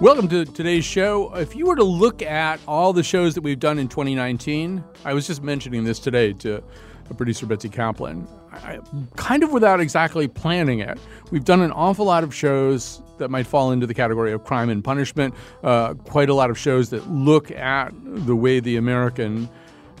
[0.00, 1.34] Welcome to today's show.
[1.34, 5.12] If you were to look at all the shows that we've done in 2019, I
[5.12, 6.64] was just mentioning this today to
[7.18, 8.78] producer Betsy Kaplan, I,
[9.16, 10.98] kind of without exactly planning it.
[11.30, 14.70] We've done an awful lot of shows that might fall into the category of crime
[14.70, 19.50] and punishment, uh, quite a lot of shows that look at the way the American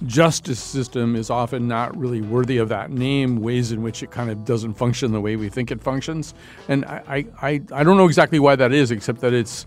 [0.06, 4.30] justice system is often not really worthy of that name, ways in which it kind
[4.30, 6.32] of doesn't function the way we think it functions.
[6.68, 9.66] And I, I, I don't know exactly why that is, except that it's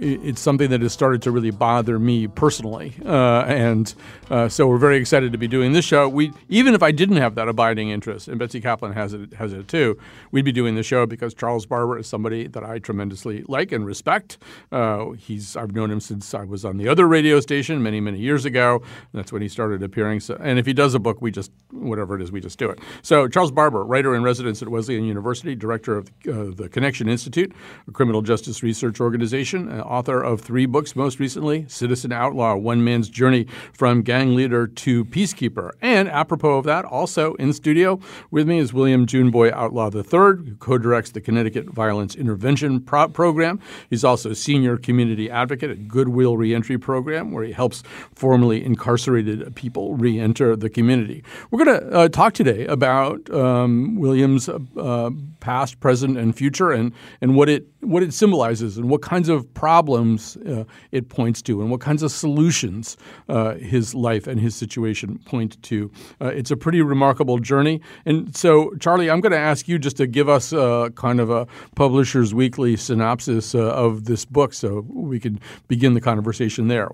[0.00, 3.94] it's something that has started to really bother me personally, uh, and
[4.30, 6.08] uh, so we're very excited to be doing this show.
[6.08, 9.52] We even if I didn't have that abiding interest, and Betsy Kaplan has it has
[9.52, 9.98] it too,
[10.32, 13.86] we'd be doing the show because Charles Barber is somebody that I tremendously like and
[13.86, 14.38] respect.
[14.72, 18.18] Uh, he's I've known him since I was on the other radio station many many
[18.18, 18.82] years ago.
[19.12, 20.20] That's when he started appearing.
[20.20, 22.68] So, and if he does a book, we just whatever it is, we just do
[22.68, 22.80] it.
[23.02, 27.52] So Charles Barber, writer in residence at Wesleyan University, director of uh, the Connection Institute,
[27.86, 33.08] a criminal justice research organization author of three books, most recently Citizen Outlaw One Man's
[33.08, 35.70] Journey from Gang Leader to Peacekeeper.
[35.80, 40.02] And apropos of that, also in studio with me is William Juneboy Outlaw III,
[40.48, 43.60] who co directs the Connecticut Violence Intervention Pro- Program.
[43.90, 47.82] He's also a senior community advocate at Goodwill Reentry Program, where he helps
[48.14, 51.22] formerly incarcerated people re enter the community.
[51.50, 56.92] We're going to uh, talk today about um, William's uh, past, present, and future, and,
[57.20, 61.60] and what it what it symbolizes and what kinds of problems uh, it points to
[61.60, 62.96] and what kinds of solutions
[63.28, 65.90] uh, his life and his situation point to.
[66.20, 67.80] Uh, it's a pretty remarkable journey.
[68.04, 71.30] And so, Charlie, I'm going to ask you just to give us uh, kind of
[71.30, 76.88] a Publishers Weekly synopsis uh, of this book so we can begin the conversation there.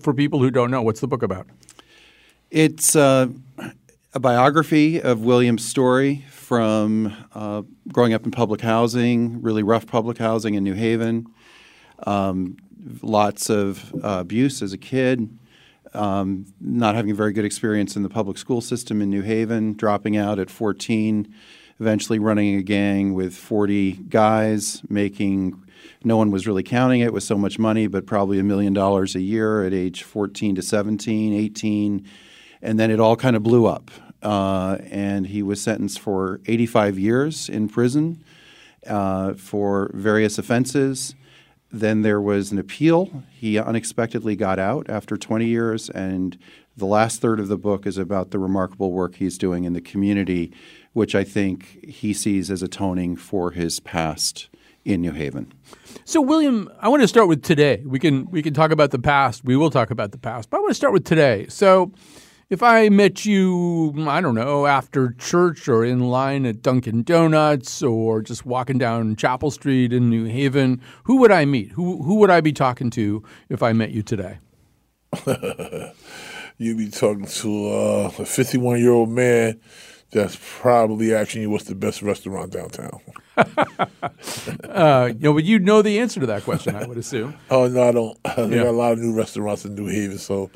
[0.00, 1.46] For people who don't know, what's the book about?
[2.50, 2.94] It's
[4.14, 10.18] a biography of William's story from uh, growing up in public housing, really rough public
[10.18, 11.26] housing in New Haven,
[12.06, 12.56] um,
[13.02, 15.38] lots of uh, abuse as a kid,
[15.94, 19.74] um, not having a very good experience in the public school system in New Haven,
[19.74, 21.32] dropping out at 14,
[21.80, 25.62] eventually running a gang with 40 guys, making
[26.04, 29.14] no one was really counting it with so much money, but probably a million dollars
[29.14, 32.06] a year at age 14 to 17, 18
[32.62, 33.90] and then it all kind of blew up.
[34.22, 38.22] Uh, and he was sentenced for 85 years in prison
[38.86, 41.16] uh, for various offenses.
[41.72, 43.24] Then there was an appeal.
[43.30, 46.38] He unexpectedly got out after 20 years, and
[46.76, 49.80] the last third of the book is about the remarkable work he's doing in the
[49.80, 50.52] community,
[50.92, 54.48] which I think he sees as atoning for his past
[54.84, 55.52] in New Haven.
[56.04, 57.82] So, William, I want to start with today.
[57.84, 59.44] We can we can talk about the past.
[59.44, 61.46] We will talk about the past, but I want to start with today.
[61.48, 61.92] So,
[62.52, 67.82] if I met you, I don't know, after church or in line at Dunkin' Donuts
[67.82, 71.70] or just walking down Chapel Street in New Haven, who would I meet?
[71.70, 74.38] Who who would I be talking to if I met you today?
[76.58, 79.58] You'd be talking to uh, a 51 year old man
[80.12, 83.00] that's probably asking you what's the best restaurant downtown.
[84.68, 87.34] uh, you know, but you know the answer to that question, I would assume.
[87.50, 88.18] oh no, I don't.
[88.36, 88.64] There yeah.
[88.64, 90.50] got a lot of new restaurants in New Haven, so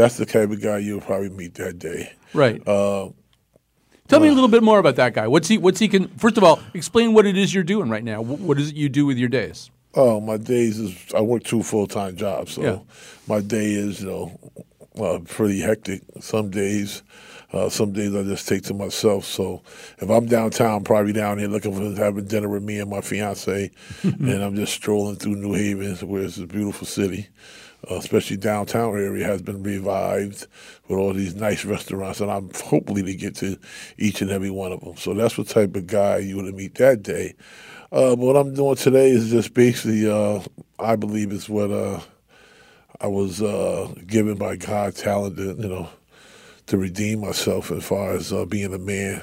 [0.00, 2.12] that's the type of guy you'll probably meet that day.
[2.32, 2.66] Right.
[2.66, 3.10] Uh,
[4.08, 5.28] Tell me a little bit more about that guy.
[5.28, 5.56] What's he?
[5.56, 5.86] What's he?
[5.86, 8.20] Can first of all explain what it is you're doing right now.
[8.20, 9.70] What is it you do with your days?
[9.94, 12.78] Oh, my days is I work two full time jobs, so yeah.
[13.28, 14.40] my day is you know
[15.00, 16.02] uh, pretty hectic.
[16.20, 17.04] Some days,
[17.52, 19.24] uh, some days I just take to myself.
[19.26, 19.62] So
[19.98, 23.70] if I'm downtown, probably down here looking for having dinner with me and my fiance,
[24.02, 27.28] and I'm just strolling through New Haven, where it's a beautiful city
[27.88, 30.46] uh, especially downtown area, has been revived
[30.88, 33.58] with all these nice restaurants, and I'm hopefully to get to
[33.98, 34.96] each and every one of them.
[34.96, 37.34] So that's what type of guy you to meet that day.
[37.92, 40.40] Uh, but what I'm doing today is just basically, uh,
[40.78, 42.00] I believe, is what uh,
[43.00, 45.88] I was uh, given by God, talent, to, you know,
[46.66, 49.22] to redeem myself as far as being a man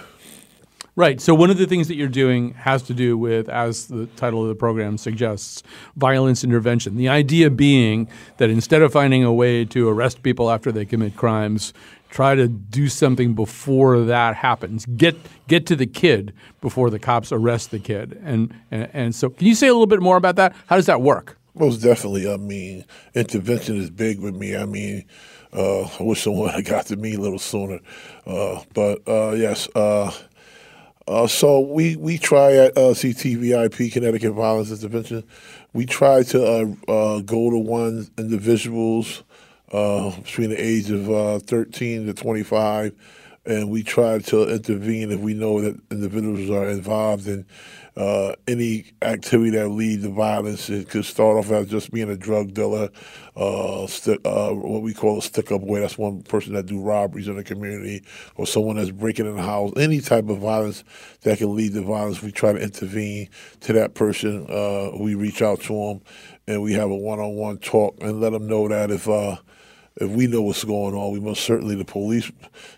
[0.98, 1.22] Right.
[1.22, 4.42] So one of the things that you're doing has to do with, as the title
[4.42, 5.62] of the program suggests,
[5.96, 6.98] violence intervention.
[6.98, 11.16] The idea being that instead of finding a way to arrest people after they commit
[11.16, 11.72] crimes,
[12.10, 14.88] try to do something before that happens.
[14.98, 15.16] Get
[15.48, 18.20] get to the kid before the cops arrest the kid.
[18.24, 20.56] And and, and so, can you say a little bit more about that?
[20.66, 21.38] How does that work?
[21.54, 22.28] Most definitely.
[22.28, 24.58] I mean, intervention is big with me.
[24.58, 25.06] I mean,
[25.54, 27.82] uh, I wish someone had got to me a little sooner.
[28.26, 29.68] Uh, but uh, yes,
[31.08, 35.24] uh, uh, so we, we try at CTVIP, Connecticut Violence Intervention,
[35.74, 36.78] we try to
[37.26, 39.24] go to one individuals
[39.70, 42.94] between the age of 13 to 25
[43.48, 47.46] and we try to intervene if we know that individuals are involved in
[47.98, 50.70] uh, any activity that leads to violence.
[50.70, 52.90] It could start off as just being a drug dealer,
[53.36, 55.80] uh, uh, what we call a stick-up boy.
[55.80, 58.04] That's one person that do robberies in the community,
[58.36, 59.72] or someone that's breaking in the house.
[59.78, 60.84] Any type of violence
[61.22, 63.30] that can lead to violence, we try to intervene
[63.62, 64.46] to that person.
[64.48, 66.02] Uh, we reach out to them,
[66.48, 69.38] and we have a one-on-one talk and let them know that if uh,
[70.00, 72.32] if we know what's going on, we must certainly the police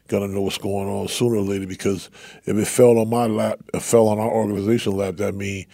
[0.08, 1.68] gonna know what's going on sooner or later.
[1.68, 2.10] Because
[2.46, 5.66] if it fell on my lap, it fell on our organization lap, that means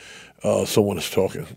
[0.44, 1.48] uh, someone is talking.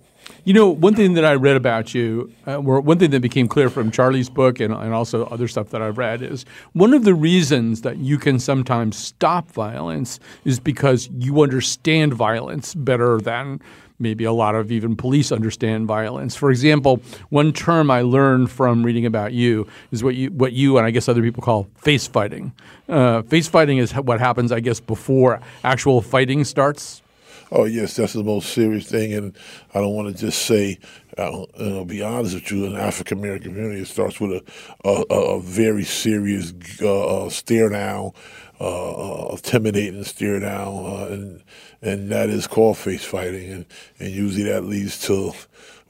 [0.44, 3.68] You know, one thing that I read about you, uh, one thing that became clear
[3.70, 7.14] from Charlie's book and, and also other stuff that I've read is one of the
[7.14, 13.60] reasons that you can sometimes stop violence is because you understand violence better than
[13.98, 16.36] maybe a lot of even police understand violence.
[16.36, 17.00] For example,
[17.30, 20.90] one term I learned from reading about you is what you what you and I
[20.90, 22.52] guess other people call face fighting.
[22.88, 27.02] Uh, face fighting is what happens, I guess, before actual fighting starts.
[27.50, 29.36] Oh yes, that's the most serious thing, and
[29.74, 30.78] I don't want to just say.
[31.16, 34.30] Uh, you know, be honest with you, in the African American community, it starts with
[34.30, 38.12] a a, a very serious uh, uh stare down,
[38.60, 41.42] uh, uh, intimidating stare down, and
[41.82, 43.66] and that is called face fighting, and,
[43.98, 45.32] and usually that leads to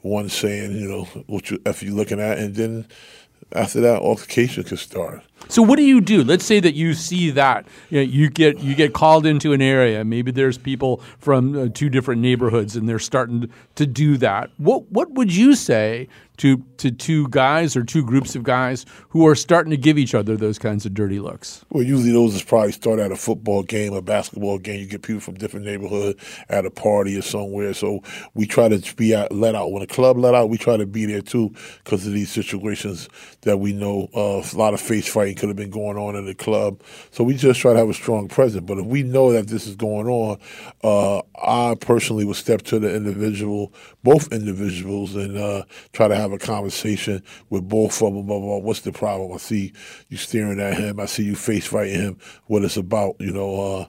[0.01, 2.87] one saying, you know, what you if you're looking at, and then
[3.53, 5.23] after that, altercation can start.
[5.47, 6.23] So what do you do?
[6.23, 9.61] Let's say that you see that you, know, you get you get called into an
[9.61, 10.05] area.
[10.05, 14.51] Maybe there's people from uh, two different neighborhoods, and they're starting to do that.
[14.57, 16.07] What what would you say
[16.39, 20.15] to to two guys or two groups of guys who are starting to give each
[20.15, 21.63] other those kinds of dirty looks?
[21.69, 24.79] Well, usually those is probably start at a football game, a basketball game.
[24.79, 27.73] You get people from different neighborhood at a party or somewhere.
[27.73, 28.01] So
[28.33, 29.71] we try to be out, let out.
[29.71, 31.53] When a club let out, we try to be there too
[31.83, 33.09] because of these situations
[33.41, 36.35] that we know a lot of face fighting could have been going on in the
[36.35, 36.81] club.
[37.11, 38.65] So we just try to have a strong presence.
[38.65, 40.39] But if we know that this is going on,
[40.83, 45.63] uh, I personally would step to the individual, both individuals, and uh,
[45.93, 49.33] try to have have a conversation with both of them about what's the problem.
[49.33, 49.73] I see
[50.09, 50.99] you staring at him.
[50.99, 52.17] I see you face fighting him.
[52.47, 53.61] What it's about, you know.
[53.61, 53.85] Uh,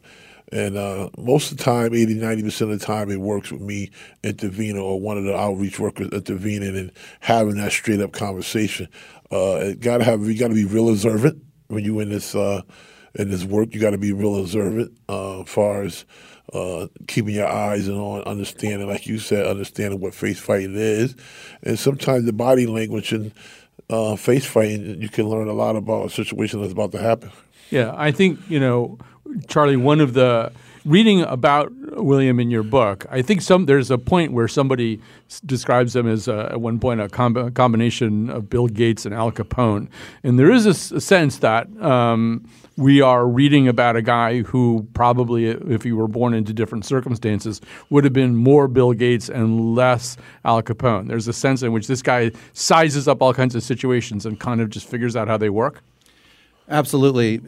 [0.52, 3.90] and uh, most of the time, 80, 90% of the time, it works with me
[4.24, 8.88] intervening or one of the outreach workers intervening and having that straight up conversation.
[9.30, 12.62] Uh, gotta have you gotta be real observant when you're in this uh,
[13.14, 13.74] in this work.
[13.74, 16.04] You gotta be real observant uh, as far as
[16.52, 21.14] uh, keeping your eyes and on understanding, like you said, understanding what face fighting is,
[21.62, 23.32] and sometimes the body language and
[23.88, 27.30] uh, face fighting, you can learn a lot about a situation that's about to happen.
[27.70, 28.98] Yeah, I think you know,
[29.48, 29.76] Charlie.
[29.76, 30.52] One of the
[30.90, 35.40] reading about William in your book, I think some there's a point where somebody s-
[35.40, 39.30] describes him as uh, at one point a, com- combination of Bill Gates and Al
[39.32, 39.88] Capone,
[40.24, 41.68] and there is a, s- a sense that.
[41.82, 42.44] Um,
[42.76, 47.60] we are reading about a guy who probably, if he were born into different circumstances,
[47.90, 50.16] would have been more Bill Gates and less
[50.46, 51.06] Al Capone.
[51.06, 54.62] There's a sense in which this guy sizes up all kinds of situations and kind
[54.62, 55.82] of just figures out how they work.
[56.70, 57.42] Absolutely.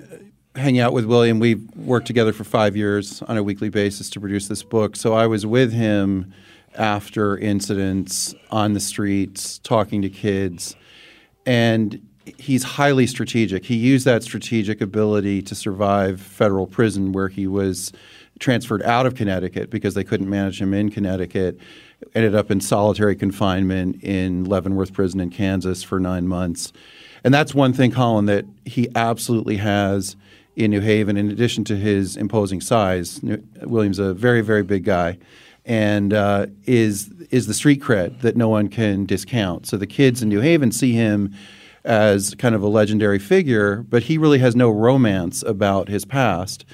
[0.55, 4.21] Hanging out with William, we've worked together for five years on a weekly basis to
[4.21, 4.97] produce this book.
[4.97, 6.35] So I was with him
[6.75, 10.77] after incidents on the streets, talking to kids.
[11.47, 12.07] And
[12.37, 13.65] he's highly strategic.
[13.65, 17.91] He used that strategic ability to survive federal prison where he was
[18.39, 21.59] transferred out of Connecticut because they couldn't manage him in Connecticut.
[22.15, 26.75] Ended up in solitary confinement in Leavenworth Prison in Kansas for nine months.
[27.25, 30.17] And that's one thing, Colin, that he absolutely has
[30.57, 31.17] in New Haven.
[31.17, 33.21] In addition to his imposing size,
[33.63, 35.19] William's a very, very big guy,
[35.65, 39.67] and uh, is is the street cred that no one can discount.
[39.67, 41.35] So the kids in New Haven see him
[41.85, 46.65] as kind of a legendary figure, but he really has no romance about his past.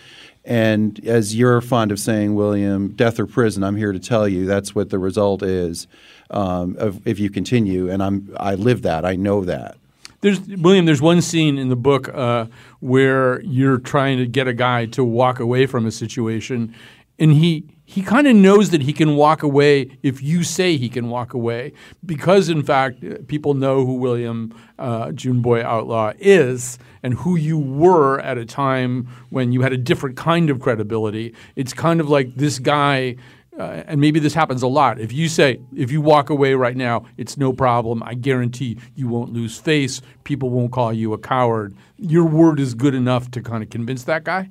[0.45, 4.47] And as you're fond of saying, William, death or prison, I'm here to tell you
[4.47, 5.87] that's what the result is
[6.31, 7.91] um, of, if you continue.
[7.91, 9.05] And I'm, I live that.
[9.05, 9.77] I know that.
[10.21, 10.85] There's William.
[10.85, 12.47] There's one scene in the book uh,
[12.81, 16.75] where you're trying to get a guy to walk away from a situation,
[17.19, 20.91] and he he kind of knows that he can walk away if you say he
[20.91, 21.73] can walk away
[22.05, 28.21] because in fact people know who william uh, juneboy outlaw is and who you were
[28.21, 32.35] at a time when you had a different kind of credibility it's kind of like
[32.35, 33.17] this guy
[33.59, 35.01] uh, and maybe this happens a lot.
[35.01, 38.03] If you say, if you walk away right now, it's no problem.
[38.05, 40.01] I guarantee you won't lose face.
[40.25, 41.75] People won't call you a coward.
[41.97, 44.51] Your word is good enough to kind of convince that guy.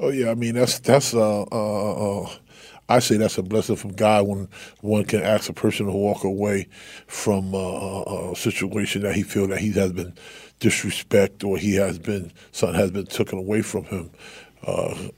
[0.00, 2.30] Oh yeah, I mean that's that's uh, uh, uh,
[2.88, 4.48] I say that's a blessing from God when
[4.80, 6.68] one can ask a person to walk away
[7.06, 10.14] from uh, uh a situation that he feel that he has been
[10.58, 14.10] disrespect or he has been something has been taken away from him.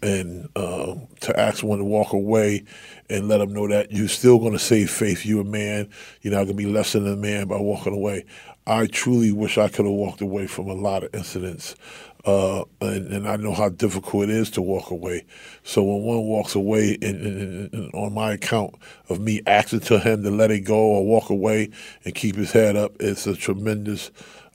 [0.03, 2.65] And uh, to ask one to walk away
[3.09, 5.25] and let them know that you're still going to save faith.
[5.25, 5.89] You're a man.
[6.23, 8.25] You're not going to be less than a man by walking away.
[8.67, 11.77] I truly wish I could have walked away from a lot of incidents.
[12.25, 15.25] Uh, and, and, I know how difficult it is to walk away.
[15.63, 18.75] So when one walks away, and, on my account
[19.09, 21.71] of me asking to him to let it go or walk away
[22.05, 24.11] and keep his head up, it's a tremendous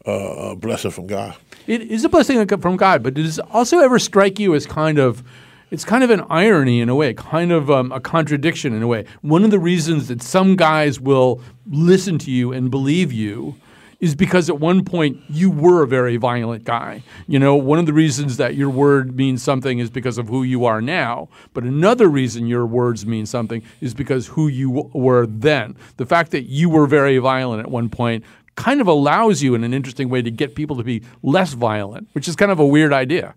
[0.06, 1.34] uh, blessing from God.
[1.66, 4.98] It is a blessing from God, but does it also ever strike you as kind
[4.98, 5.24] of
[5.72, 8.88] it's kind of an irony in a way, kind of um, a contradiction in a
[8.88, 9.06] way.
[9.22, 13.56] One of the reasons that some guys will listen to you and believe you
[14.02, 17.04] is because at one point you were a very violent guy.
[17.28, 20.44] You know, one of the reasons that your word means something is because of who
[20.44, 25.26] you are now, but another reason your words mean something is because who you were
[25.28, 25.78] then.
[25.98, 28.26] The fact that you were very violent at one point
[28.56, 32.10] kind of allows you in an interesting way to get people to be less violent,
[32.14, 33.36] which is kind of a weird idea.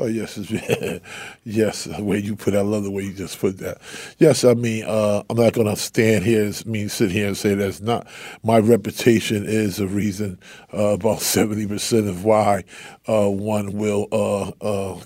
[0.00, 0.38] Oh yes,
[1.44, 1.84] yes.
[1.84, 3.78] The way you put, it, I love the way you just put that.
[4.18, 7.36] Yes, I mean, uh, I'm not going to stand here, I mean, sit here and
[7.36, 8.06] say that's not.
[8.44, 10.38] My reputation is a reason.
[10.72, 12.62] Uh, about seventy percent of why
[13.08, 15.00] uh, one will uh, uh,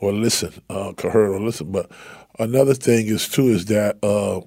[0.00, 1.72] or listen, uh, cohere or listen.
[1.72, 1.90] But
[2.38, 4.40] another thing is too is that uh,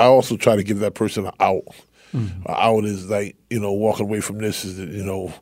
[0.00, 1.64] I also try to give that person an out.
[2.14, 2.42] Mm-hmm.
[2.46, 5.34] An out is like you know walking away from this is you know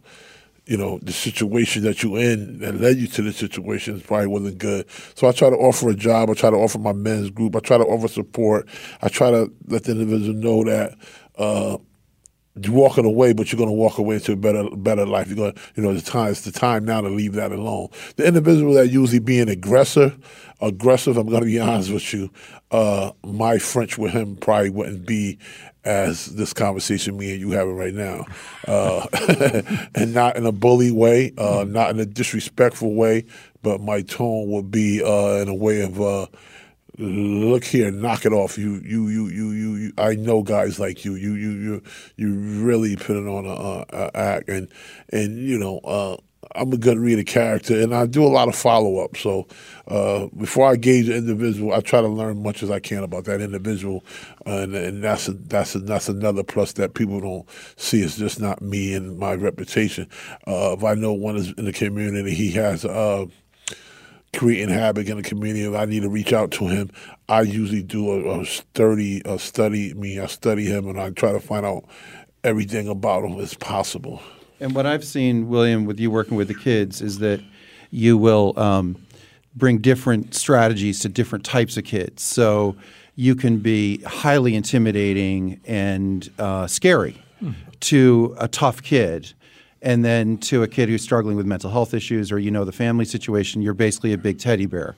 [0.68, 4.58] you know, the situation that you're in that led you to the situation probably wasn't
[4.58, 4.84] good.
[5.14, 6.28] So I try to offer a job.
[6.28, 7.56] I try to offer my men's group.
[7.56, 8.68] I try to offer support.
[9.00, 10.98] I try to let the individual know that
[11.38, 11.78] uh,
[12.60, 15.28] you're walking away, but you're going to walk away into a better better life.
[15.28, 17.88] You're going, to, you know, the time it's the time now to leave that alone.
[18.16, 20.14] The individual that usually being aggressor,
[20.60, 21.16] aggressive.
[21.16, 22.30] I'm going to be honest with you.
[22.70, 25.38] Uh, my French with him probably wouldn't be
[25.88, 28.26] as this conversation me and you having right now,
[28.66, 29.06] uh,
[29.94, 33.24] and not in a bully way, uh, not in a disrespectful way,
[33.62, 36.26] but my tone would be uh, in a way of uh,
[36.98, 38.58] look here, knock it off.
[38.58, 39.74] You, you, you, you, you.
[39.76, 41.14] you I know guys like you.
[41.14, 41.82] You, you, you,
[42.16, 44.68] you really put it on a, a act, and
[45.10, 46.16] and you know uh,
[46.54, 49.16] I'm a good reader character, and I do a lot of follow up.
[49.16, 49.46] So
[49.88, 53.24] uh, before I gauge an individual, I try to learn much as I can about
[53.24, 54.04] that individual,
[54.46, 58.02] and, and that's a, that's a, that's another plus that people don't see.
[58.02, 60.08] It's just not me and my reputation.
[60.46, 62.84] Uh, if I know one is in the community, he has.
[62.84, 63.26] Uh,
[64.36, 65.64] creating havoc in the community.
[65.64, 66.90] If I need to reach out to him,
[67.30, 70.20] I usually do a, a study, a study me.
[70.20, 71.84] I study him, and I try to find out
[72.44, 74.20] everything about him as possible.
[74.60, 77.40] And what I've seen, William, with you working with the kids, is that
[77.90, 78.96] you will um,
[79.54, 82.22] bring different strategies to different types of kids.
[82.22, 82.76] So
[83.14, 87.54] you can be highly intimidating and uh, scary mm.
[87.80, 89.32] to a tough kid.
[89.80, 92.72] And then to a kid who's struggling with mental health issues or you know the
[92.72, 94.96] family situation, you're basically a big teddy bear.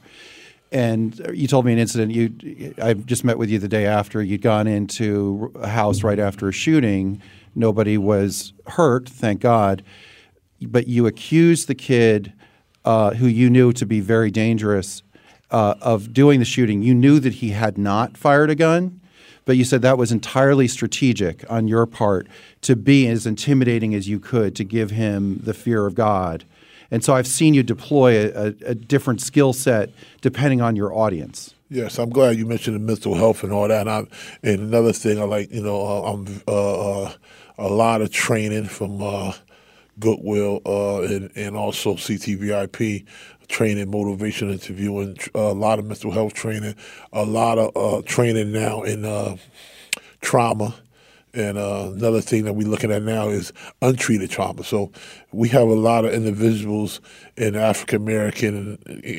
[0.73, 2.13] And you told me an incident.
[2.13, 4.23] You, I just met with you the day after.
[4.23, 7.21] You'd gone into a house right after a shooting
[7.55, 9.83] Nobody was hurt, thank God.
[10.63, 12.33] But you accused the kid
[12.85, 15.03] uh, who you knew to be very dangerous
[15.51, 16.83] uh, of doing the shooting.
[16.83, 19.01] You knew that he had not fired a gun,
[19.45, 22.29] but you said that was entirely strategic on your part
[22.63, 26.45] to be as intimidating as you could to give him the fear of God.
[26.91, 29.91] And so I've seen you deploy a, a, a different skill set
[30.21, 31.55] depending on your audience.
[31.73, 33.87] Yes, I'm glad you mentioned the mental health and all that.
[33.87, 33.99] And, I,
[34.43, 37.13] and another thing I like, you know, uh, I'm uh, uh,
[37.59, 39.35] a lot of training from uh,
[40.01, 43.07] Goodwill uh, and, and also CTVIP
[43.47, 46.75] training, motivation interviewing, a lot of mental health training,
[47.13, 49.37] a lot of uh, training now in uh,
[50.21, 50.75] trauma.
[51.33, 54.65] And uh, another thing that we're looking at now is untreated trauma.
[54.65, 54.91] So
[55.33, 57.01] we have a lot of individuals
[57.37, 58.79] in African American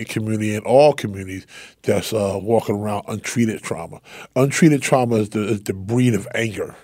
[0.09, 1.47] community and all communities
[1.83, 4.01] that's walking around untreated trauma.
[4.35, 6.75] Untreated trauma is the, is the breed of anger.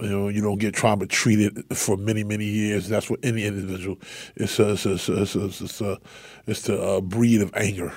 [0.00, 2.88] You know, you don't get trauma treated for many, many years.
[2.88, 3.98] That's what any individual.
[4.34, 5.98] It's a, it's a, it's a, it's a,
[6.46, 7.92] it's the uh, breed of anger.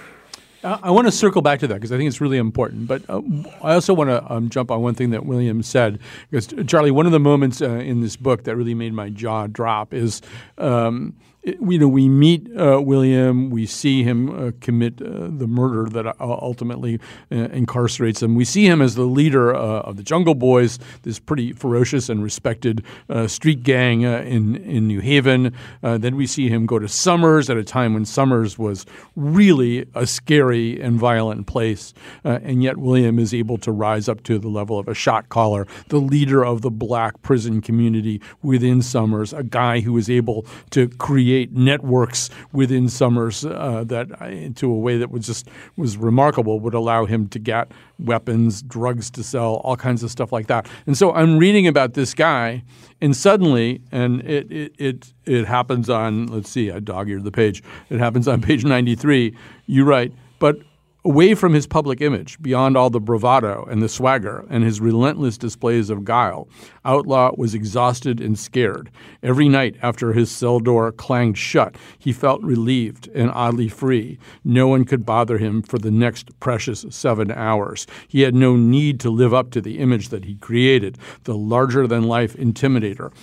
[0.63, 2.87] I want to circle back to that because I think it's really important.
[2.87, 3.21] But uh,
[3.63, 5.99] I also want to um, jump on one thing that William said
[6.29, 9.47] because Charlie, one of the moments uh, in this book that really made my jaw
[9.47, 10.21] drop is
[10.57, 15.89] um, you know, we meet uh, William, we see him uh, commit uh, the murder
[15.89, 16.99] that uh, ultimately
[17.31, 18.35] uh, incarcerates him.
[18.35, 22.21] We see him as the leader uh, of the Jungle Boys, this pretty ferocious and
[22.21, 22.83] respected
[23.27, 25.53] street gang in in New Haven.
[25.81, 30.05] then we see him go to Somers at a time when Somers was really a
[30.05, 31.93] scary and violent place,
[32.23, 35.65] and yet William is able to rise up to the level of a shot caller,
[35.87, 40.89] the leader of the black prison community within Somers, a guy who is able to
[40.89, 46.59] create create networks within Somers uh, that, into a way that was just was remarkable,
[46.59, 50.67] would allow him to get weapons, drugs to sell, all kinds of stuff like that.
[50.87, 52.63] And so I'm reading about this guy,
[52.99, 57.61] and suddenly, and it it it, it happens on let's see, I dog-eared the page.
[57.91, 59.35] It happens on page 93.
[59.67, 60.57] You write, but
[61.05, 65.37] Away from his public image, beyond all the bravado and the swagger and his relentless
[65.37, 66.49] displays of guile,
[66.83, 68.91] Outlaw was exhausted and scared.
[69.23, 74.19] Every night after his cell door clanged shut, he felt relieved and oddly free.
[74.43, 77.87] No one could bother him for the next precious seven hours.
[78.09, 81.87] He had no need to live up to the image that he created, the larger
[81.87, 83.13] than life intimidator.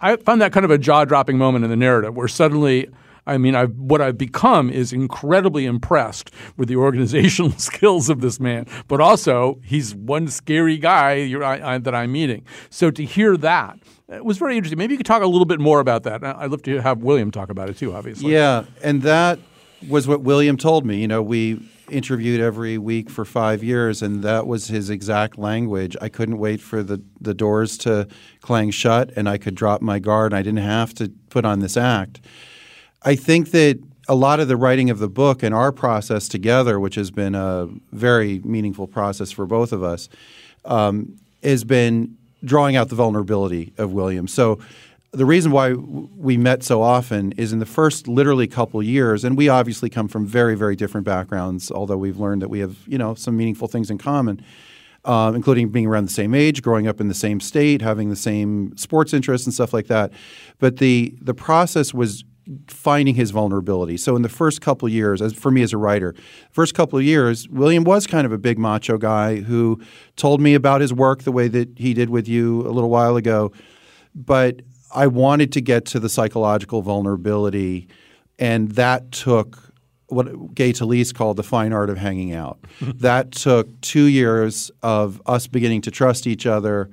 [0.00, 2.88] I found that kind of a jaw dropping moment in the narrative where suddenly
[3.26, 8.38] I mean, I've, what I've become is incredibly impressed with the organizational skills of this
[8.38, 12.44] man, but also he's one scary guy I, I, that I'm meeting.
[12.70, 13.78] So to hear that,
[14.08, 14.78] it was very interesting.
[14.78, 16.22] Maybe you could talk a little bit more about that.
[16.22, 18.32] I'd love to have William talk about it too, obviously.
[18.32, 19.38] Yeah, and that
[19.88, 20.98] was what William told me.
[20.98, 25.96] You know, we interviewed every week for five years, and that was his exact language.
[26.00, 28.08] I couldn't wait for the, the doors to
[28.40, 30.32] clang shut, and I could drop my guard.
[30.32, 32.20] And I didn't have to put on this act.
[33.04, 36.80] I think that a lot of the writing of the book and our process together,
[36.80, 40.08] which has been a very meaningful process for both of us,
[40.64, 44.26] um, has been drawing out the vulnerability of William.
[44.26, 44.58] So
[45.12, 49.36] the reason why we met so often is in the first literally couple years, and
[49.36, 52.98] we obviously come from very, very different backgrounds, although we've learned that we have, you
[52.98, 54.44] know, some meaningful things in common.
[55.06, 58.16] Um, including being around the same age, growing up in the same state, having the
[58.16, 60.10] same sports interests and stuff like that.
[60.58, 62.24] But the the process was
[62.68, 63.96] finding his vulnerability.
[63.96, 66.14] So in the first couple years, as for me as a writer,
[66.50, 69.80] first couple of years, William was kind of a big macho guy who
[70.16, 73.16] told me about his work the way that he did with you a little while
[73.16, 73.52] ago.
[74.14, 74.62] But
[74.94, 77.88] I wanted to get to the psychological vulnerability,
[78.38, 79.58] and that took
[80.08, 82.58] what Gay Talese called the fine art of hanging out.
[82.80, 86.90] that took two years of us beginning to trust each other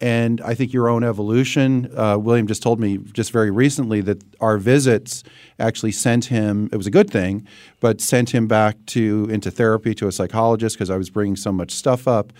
[0.00, 1.90] and I think your own evolution.
[1.96, 5.22] Uh, William just told me just very recently that our visits
[5.58, 6.68] actually sent him.
[6.72, 7.46] It was a good thing,
[7.80, 11.52] but sent him back to into therapy to a psychologist because I was bringing so
[11.52, 12.32] much stuff up.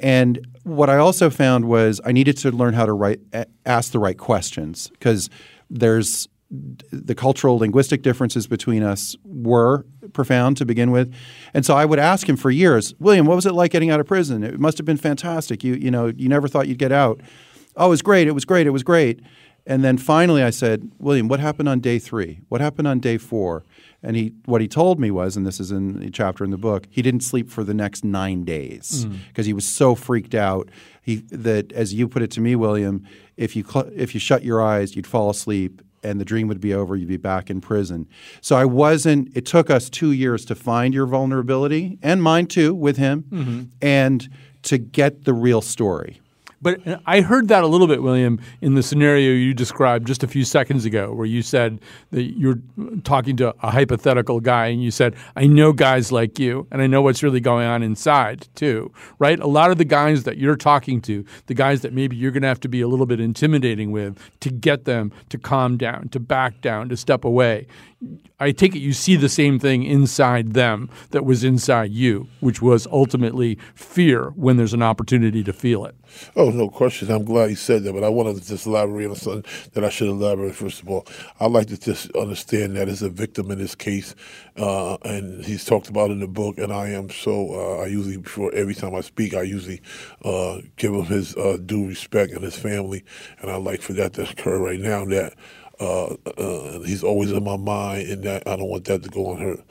[0.00, 3.20] And what I also found was I needed to learn how to write,
[3.66, 5.28] ask the right questions because
[5.70, 11.12] there's the cultural linguistic differences between us were profound to begin with.
[11.52, 14.00] And so I would ask him for years, William, what was it like getting out
[14.00, 14.42] of prison?
[14.42, 15.62] It must have been fantastic.
[15.62, 17.20] You you know, you never thought you'd get out.
[17.76, 18.26] Oh, it was great.
[18.28, 18.66] It was great.
[18.66, 19.20] It was great.
[19.66, 22.40] And then finally I said, William, what happened on day 3?
[22.48, 23.64] What happened on day 4?
[24.02, 26.56] And he what he told me was, and this is in the chapter in the
[26.56, 29.48] book, he didn't sleep for the next 9 days because mm.
[29.48, 30.70] he was so freaked out
[31.02, 33.06] he, that as you put it to me, William,
[33.36, 36.60] if you cl- if you shut your eyes, you'd fall asleep and the dream would
[36.60, 38.06] be over, you'd be back in prison.
[38.40, 42.74] So I wasn't, it took us two years to find your vulnerability, and mine too,
[42.74, 43.62] with him, mm-hmm.
[43.82, 44.28] and
[44.62, 46.20] to get the real story.
[46.60, 50.26] But I heard that a little bit, William, in the scenario you described just a
[50.26, 52.58] few seconds ago, where you said that you're
[53.04, 56.88] talking to a hypothetical guy and you said, I know guys like you and I
[56.88, 59.38] know what's really going on inside too, right?
[59.38, 62.42] A lot of the guys that you're talking to, the guys that maybe you're going
[62.42, 66.08] to have to be a little bit intimidating with to get them to calm down,
[66.08, 67.66] to back down, to step away.
[68.38, 72.62] I take it you see the same thing inside them that was inside you, which
[72.62, 75.96] was ultimately fear when there's an opportunity to feel it.
[76.36, 77.10] Oh, no question.
[77.10, 79.88] I'm glad you said that, but I wanted to just elaborate on something that I
[79.88, 80.54] should elaborate.
[80.54, 81.06] First of all,
[81.40, 84.14] I'd like to just understand that as a victim in this case,
[84.56, 87.54] uh, and he's talked about in the book, and I am so.
[87.54, 89.82] Uh, I usually, before every time I speak, I usually
[90.24, 93.04] uh, give him his uh, due respect and his family,
[93.40, 95.04] and I'd like for that to occur right now.
[95.06, 95.34] That
[95.80, 99.32] uh, uh, he's always in my mind, and that I don't want that to go
[99.32, 99.62] unheard.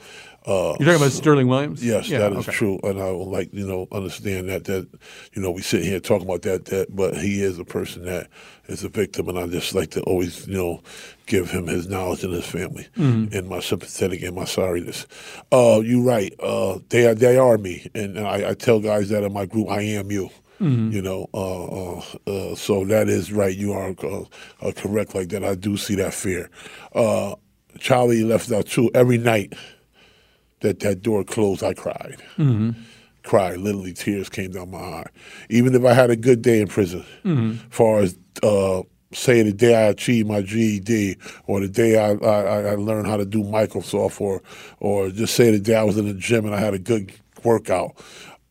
[0.48, 1.84] Uh, You're talking about Sterling Williams?
[1.84, 2.52] Yes, yeah, that is okay.
[2.52, 4.88] true, and I would like you know understand that that
[5.34, 8.28] you know we sit here talking about that that, but he is a person that
[8.66, 10.82] is a victim, and I just like to always you know
[11.26, 13.36] give him his knowledge and his family, mm-hmm.
[13.36, 15.04] and my sympathetic and my sorriness.
[15.52, 16.34] Uh, you're right.
[16.40, 19.68] Uh, they are they are me, and I, I, tell guys that in my group,
[19.68, 20.30] I am you.
[20.60, 23.56] You know, uh, uh, uh, so that is right.
[23.56, 24.24] You are uh,
[24.60, 25.44] uh, correct like that.
[25.44, 26.50] I do see that fear.
[26.94, 27.36] Uh,
[27.78, 28.90] Charlie left out too.
[28.92, 29.52] Every night
[30.60, 32.16] that that door closed, I cried.
[33.22, 33.58] Cried.
[33.58, 35.06] Literally, tears came down my eye.
[35.50, 37.04] Even if I had a good day in prison,
[37.70, 41.16] far as uh, say the day I achieved my GED,
[41.46, 44.42] or the day I, I, I learned how to do Microsoft, or
[44.80, 47.12] or just say the day I was in the gym and I had a good
[47.44, 47.96] workout.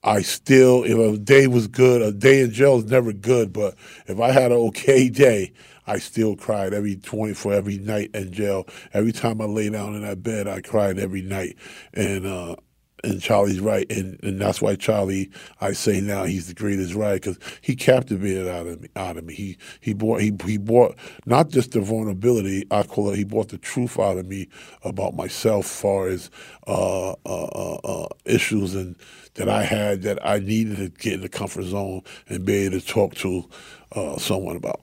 [0.04, 3.76] I still, if a day was good, a day in jail is never good, but
[4.06, 5.52] if I had an okay day,
[5.88, 8.67] I still cried every 24, every night in jail.
[8.93, 11.58] Every time I lay down in that bed, I cried every night.
[11.93, 12.58] And, uh,
[13.04, 15.30] and Charlie's right, and, and that's why Charlie,
[15.62, 18.89] I say now, he's the greatest writer because he captivated out of me.
[18.95, 22.65] Out of me, he he brought he he brought not just the vulnerability.
[22.71, 23.17] I call it.
[23.17, 24.50] He brought the truth out of me
[24.84, 26.32] about myself, far as
[26.68, 28.96] uh, uh, uh, uh, issues and
[29.36, 32.82] that I had that I needed to get in the comfort zone and be able
[32.82, 33.46] to talk to
[33.94, 34.82] uh, someone about.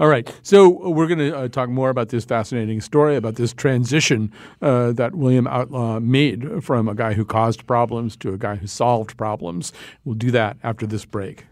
[0.00, 0.32] All right.
[0.42, 5.46] So we're going to talk more about this fascinating story, about this transition that William
[5.46, 9.74] Outlaw made from a guy who caused problems to a guy who solved problems.
[10.04, 11.44] We'll do that after this break.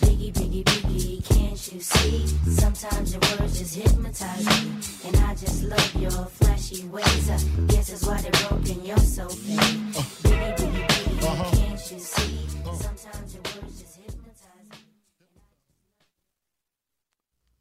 [0.00, 2.26] Biggie, biggie, biggie, can't you see?
[2.50, 4.72] Sometimes your words just hypnotize me.
[5.06, 7.30] And I just love your flashy ways.
[7.30, 9.60] I guess that's why they're broken, you're so fake.
[10.24, 12.38] Biggie, biggie, biggie, can't you see?
[12.74, 13.42] Sometimes your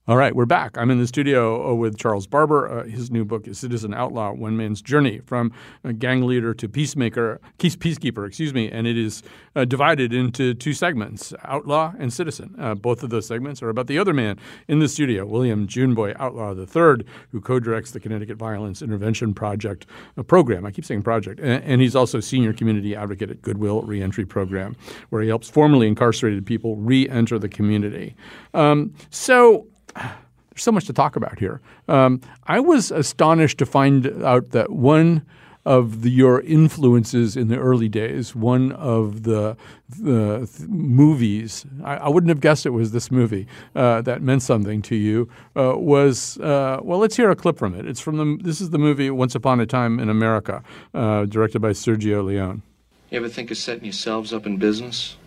[0.07, 0.79] All right, we're back.
[0.79, 2.67] I'm in the studio uh, with Charles Barber.
[2.67, 5.53] Uh, his new book is Citizen Outlaw: One Man's Journey from
[5.99, 8.67] Gang Leader to Peacemaker, peace, Peacekeeper, excuse me.
[8.71, 9.21] And it is
[9.55, 12.55] uh, divided into two segments: Outlaw and Citizen.
[12.57, 16.15] Uh, both of those segments are about the other man in the studio, William Juneboy
[16.17, 19.85] Outlaw III, who co-directs the Connecticut Violence Intervention Project
[20.17, 20.65] uh, program.
[20.65, 24.75] I keep saying project, and, and he's also senior community advocate at Goodwill Reentry Program,
[25.11, 28.15] where he helps formerly incarcerated people re-enter the community.
[28.55, 31.61] Um, so there's so much to talk about here.
[31.87, 35.25] Um, I was astonished to find out that one
[35.65, 39.55] of the, your influences in the early days, one of the,
[39.89, 44.41] the th- movies, I, I wouldn't have guessed it was this movie uh, that meant
[44.41, 47.85] something to you, uh, was, uh, well, let's hear a clip from it.
[47.85, 51.59] It's from the, this is the movie Once Upon a Time in America, uh, directed
[51.59, 52.63] by Sergio Leone.
[53.11, 55.17] You ever think of setting yourselves up in business?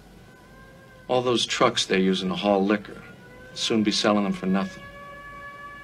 [1.06, 3.02] All those trucks they're using to haul liquor,
[3.54, 4.82] soon be selling them for nothing.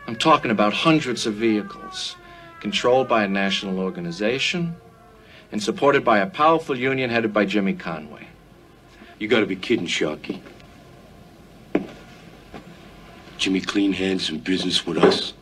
[0.07, 2.17] I'm talking about hundreds of vehicles,
[2.61, 4.77] controlled by a national organization
[5.53, 8.27] and supported by a powerful union headed by Jimmy Conway.
[9.19, 10.41] You gotta be kidding, Sharky.
[13.39, 15.33] Jimmy clean hands in business with us.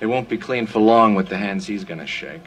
[0.00, 2.46] They won't be clean for long with the hands he's gonna shake.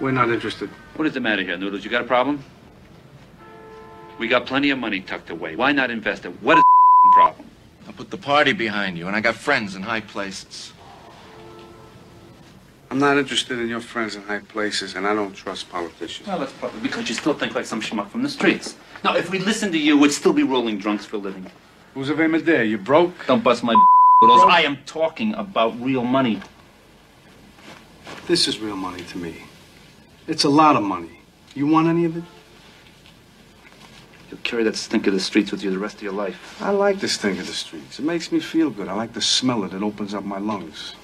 [0.00, 0.68] We're not interested.
[0.96, 1.84] What is the matter here, Noodles?
[1.84, 2.44] You got a problem?
[4.18, 5.56] We got plenty of money tucked away.
[5.56, 6.30] Why not invest it?
[6.42, 6.64] What is
[7.02, 7.50] the problem?
[7.86, 10.72] I'll put the party behind you, and I got friends in high places.
[12.90, 16.28] I'm not interested in your friends in high places, and I don't trust politicians.
[16.28, 18.76] Well, that's probably because you still think like some schmuck from the streets.
[19.02, 21.50] Now, if we listened to you, we'd still be rolling drunks for a living.
[21.94, 22.64] Who's of aim a day?
[22.66, 23.26] You broke?
[23.26, 23.74] Don't bust my
[24.22, 24.44] Noodles.
[24.48, 26.40] I am talking about real money.
[28.26, 29.42] This is real money to me.
[30.26, 31.20] It's a lot of money.
[31.54, 32.24] You want any of it?
[34.34, 36.60] You'll carry that stink of the streets with you the rest of your life.
[36.60, 38.00] I like the stink of the streets.
[38.00, 38.88] It makes me feel good.
[38.88, 39.76] I like the smell of it.
[39.76, 40.96] It opens up my lungs.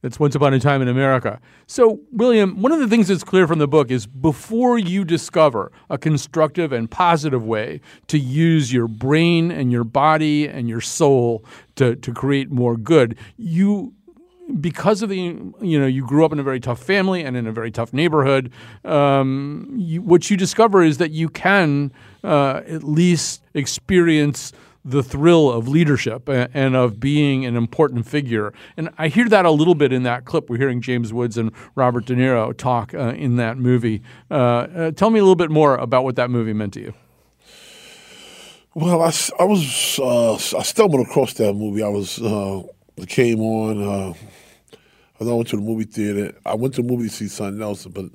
[0.00, 1.40] That's Once Upon a Time in America.
[1.66, 5.72] So, William, one of the things that's clear from the book is before you discover
[5.90, 11.44] a constructive and positive way to use your brain and your body and your soul
[11.74, 13.92] to, to create more good, you
[14.60, 15.16] because of the
[15.60, 17.92] you know you grew up in a very tough family and in a very tough
[17.92, 18.50] neighborhood
[18.84, 21.92] um, you, what you discover is that you can
[22.24, 24.52] uh, at least experience
[24.84, 28.54] the thrill of leadership and, of being an important figure.
[28.76, 30.48] And i hear that a little bit in that clip.
[30.48, 34.02] We're hearing james woods and robert de niro talk uh, in that movie.
[34.30, 36.94] Uh, uh, tell me a little bit more about what that movie meant to you.
[38.74, 41.82] Well, I was uh, I stumbled across that movie.
[41.82, 42.62] I was uh,
[43.06, 43.82] came on.
[43.82, 44.14] Uh,
[45.20, 46.36] I went to the movie theater.
[46.46, 48.06] I went to the movie to see Son Nelson, but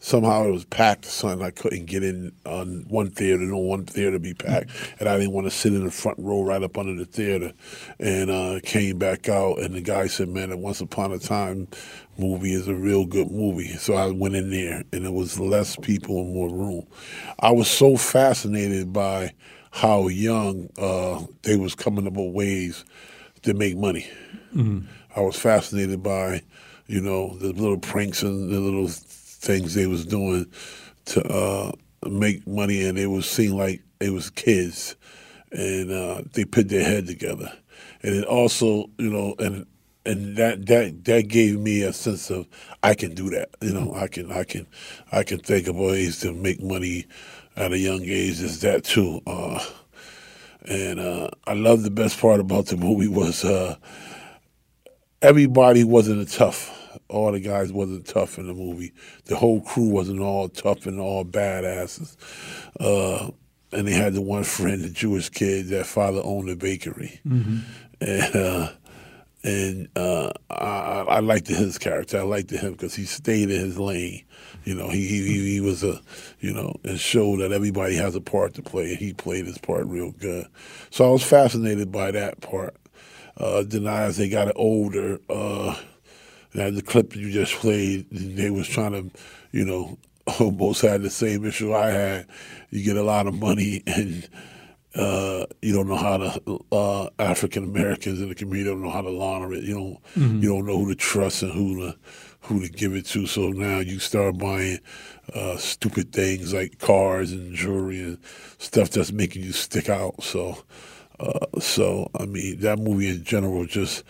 [0.00, 1.04] somehow it was packed.
[1.04, 3.42] Son, I couldn't get in on one theater.
[3.42, 6.18] No one theater to be packed, and I didn't want to sit in the front
[6.18, 7.52] row right up under the theater.
[7.98, 11.68] And uh, came back out, and the guy said, "Man, that Once Upon a Time
[12.16, 15.76] movie is a real good movie." So I went in there, and it was less
[15.76, 16.86] people and more room.
[17.40, 19.32] I was so fascinated by
[19.70, 22.84] how young uh, they was coming up with ways
[23.42, 24.06] to make money.
[25.16, 26.42] I was fascinated by,
[26.86, 30.46] you know, the little pranks and the little things they was doing
[31.06, 31.72] to uh,
[32.08, 34.96] make money, and it was seemed like it was kids,
[35.52, 37.52] and uh, they put their head together,
[38.02, 39.66] and it also, you know, and
[40.04, 42.46] and that that that gave me a sense of
[42.82, 43.50] I can do that.
[43.60, 44.66] You know, I can I can
[45.12, 47.06] I can think of ways to make money
[47.56, 48.40] at a young age.
[48.40, 49.20] Is that too?
[49.26, 49.64] Uh,
[50.68, 53.76] and uh, I love the best part about the movie was uh,
[55.22, 56.74] everybody wasn't a tough.
[57.08, 58.92] All the guys wasn't tough in the movie.
[59.24, 62.16] The whole crew wasn't all tough and all badasses.
[62.78, 63.30] Uh,
[63.72, 67.20] and they had the one friend, the Jewish kid, that father owned a bakery.
[67.26, 67.58] Mm-hmm.
[68.00, 68.72] And uh,
[69.44, 72.18] and uh, I, I liked his character.
[72.18, 74.24] I liked him because he stayed in his lane.
[74.64, 76.00] You know, he, he he was a,
[76.40, 79.58] you know, and showed that everybody has a part to play, and he played his
[79.58, 80.46] part real good.
[80.90, 82.76] So I was fascinated by that part.
[83.36, 85.76] Uh, then as they got older, uh,
[86.52, 89.18] the clip you just played, they was trying to,
[89.52, 89.96] you know,
[90.40, 92.26] almost had the same issue I had.
[92.70, 94.28] You get a lot of money and
[94.94, 99.02] uh, you don't know how to uh, African Americans in the community don't know how
[99.02, 99.64] to launder it.
[99.64, 100.42] You don't Mhm.
[100.42, 101.96] you don't know who to trust and who to
[102.40, 103.26] who to give it to.
[103.26, 104.78] So now you start buying
[105.34, 108.18] uh, stupid things like cars and jewelry and
[108.58, 110.22] stuff that's making you stick out.
[110.22, 110.56] So
[111.20, 114.04] uh, so I mean that movie in general just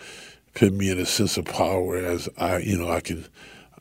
[0.55, 3.25] put me in a sense of power as I you know I can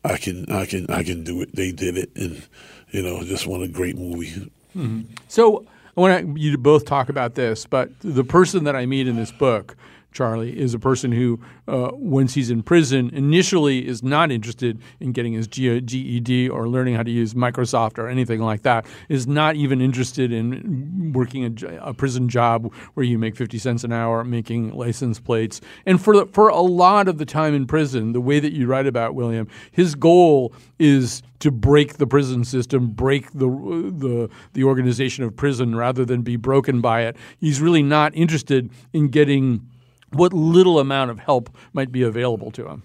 [0.04, 1.54] I can I can I can do it.
[1.54, 2.42] They did it and
[2.90, 4.40] you know just one a great movies.
[4.76, 5.04] Mhm.
[5.28, 5.64] So
[5.98, 9.16] I want you to both talk about this, but the person that I meet in
[9.16, 9.76] this book,
[10.18, 15.12] Charlie, is a person who, uh, once he's in prison, initially is not interested in
[15.12, 18.84] getting his GED or learning how to use Microsoft or anything like that.
[19.08, 23.92] Is not even interested in working a prison job where you make fifty cents an
[23.92, 25.60] hour making license plates.
[25.86, 28.66] And for the, for a lot of the time in prison, the way that you
[28.66, 34.64] write about William, his goal is to break the prison system, break the the the
[34.64, 37.16] organization of prison rather than be broken by it.
[37.38, 39.64] He's really not interested in getting
[40.10, 42.82] what little amount of help might be available to him.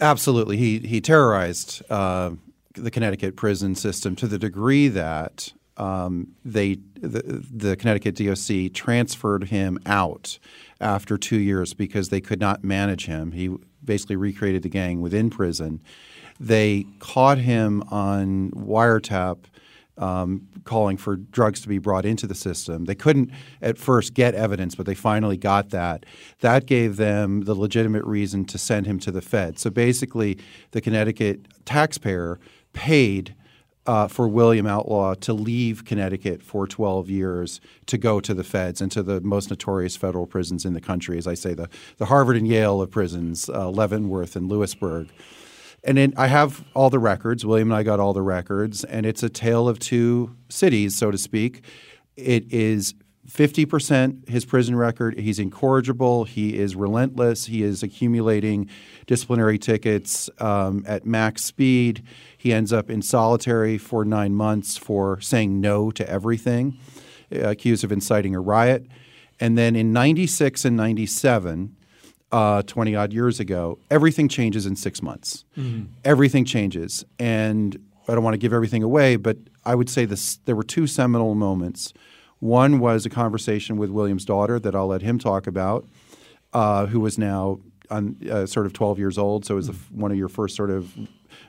[0.00, 2.30] Absolutely, he he terrorized uh,
[2.74, 9.44] the Connecticut prison system to the degree that um, they the, the Connecticut DOC transferred
[9.44, 10.38] him out
[10.80, 13.32] after two years because they could not manage him.
[13.32, 15.80] He basically recreated the gang within prison.
[16.40, 19.38] They caught him on wiretap
[19.98, 22.86] um, calling for drugs to be brought into the system.
[22.86, 23.30] They couldn't
[23.62, 26.04] at first get evidence, but they finally got that.
[26.40, 29.58] That gave them the legitimate reason to send him to the Fed.
[29.58, 30.38] So basically,
[30.72, 32.40] the Connecticut taxpayer
[32.72, 33.34] paid
[33.86, 38.80] uh, for William Outlaw to leave Connecticut for 12 years to go to the feds
[38.80, 42.06] and to the most notorious federal prisons in the country, as I say, the, the
[42.06, 45.08] Harvard and Yale of prisons, uh, Leavenworth and Lewisburg.
[45.86, 47.44] And I have all the records.
[47.44, 51.10] William and I got all the records, and it's a tale of two cities, so
[51.10, 51.62] to speak.
[52.16, 52.94] It is
[53.28, 55.18] 50% his prison record.
[55.18, 56.24] He's incorrigible.
[56.24, 57.46] He is relentless.
[57.46, 58.68] He is accumulating
[59.06, 62.02] disciplinary tickets um, at max speed.
[62.36, 66.78] He ends up in solitary for nine months for saying no to everything,
[67.30, 68.86] accused of inciting a riot.
[69.40, 71.76] And then in 96 and 97,
[72.34, 75.44] uh, 20 odd years ago, everything changes in six months.
[75.56, 75.86] Mhm.
[76.04, 77.04] Everything changes.
[77.18, 80.64] And I don't want to give everything away, but I would say this, there were
[80.64, 81.92] two seminal moments.
[82.40, 85.86] One was a conversation with William's daughter that I'll let him talk about,
[86.52, 89.44] uh, who was now on, uh, sort of 12 years old.
[89.44, 90.92] So it was the f- one of your first sort of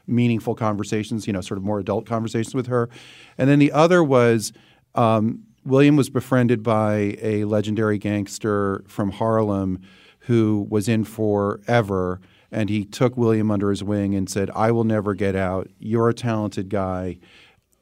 [0.05, 2.89] meaningful conversations, you know, sort of more adult conversations with her.
[3.39, 4.53] And then the other was
[4.93, 9.79] um, William was befriended by a legendary gangster from Harlem
[10.25, 12.19] who was in forever.
[12.51, 15.69] And he took William under his wing and said, I will never get out.
[15.79, 17.17] You're a talented guy.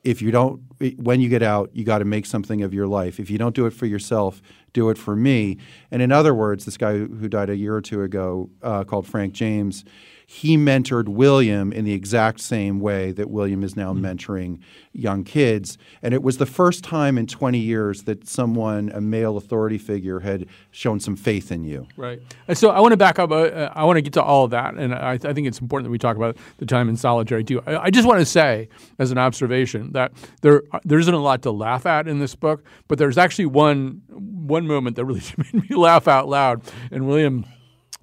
[0.03, 0.61] If you don't,
[0.97, 3.19] when you get out, you got to make something of your life.
[3.19, 4.41] If you don't do it for yourself,
[4.73, 5.57] do it for me.
[5.91, 9.07] And in other words, this guy who died a year or two ago, uh, called
[9.07, 9.85] Frank James,
[10.25, 14.59] he mentored William in the exact same way that William is now mentoring
[14.91, 15.77] young kids.
[16.01, 20.19] And it was the first time in 20 years that someone, a male authority figure,
[20.19, 21.87] had shown some faith in you.
[21.97, 22.21] Right.
[22.47, 23.31] And so I want to back up.
[23.31, 25.59] Uh, uh, I want to get to all of that, and I, I think it's
[25.59, 27.61] important that we talk about the time in solitary too.
[27.65, 31.41] I, I just want to say, as an observation, that there there isn't a lot
[31.43, 35.69] to laugh at in this book, but there's actually one one moment that really made
[35.69, 36.61] me laugh out loud.
[36.91, 37.45] And William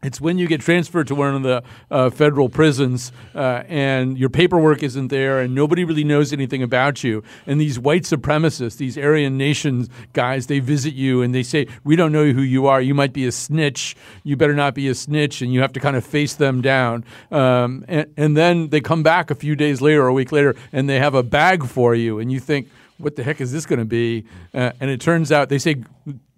[0.03, 4.31] It's when you get transferred to one of the uh, federal prisons uh, and your
[4.31, 7.23] paperwork isn't there and nobody really knows anything about you.
[7.47, 11.97] And these white supremacists, these Aryan nations guys, they visit you and they say, We
[11.97, 12.81] don't know who you are.
[12.81, 13.95] You might be a snitch.
[14.25, 15.43] You better not be a snitch.
[15.43, 17.05] And you have to kind of face them down.
[17.31, 20.57] Um, and, and then they come back a few days later or a week later
[20.73, 22.19] and they have a bag for you.
[22.19, 24.25] And you think, What the heck is this going to be?
[24.55, 25.85] Uh, and it turns out they say,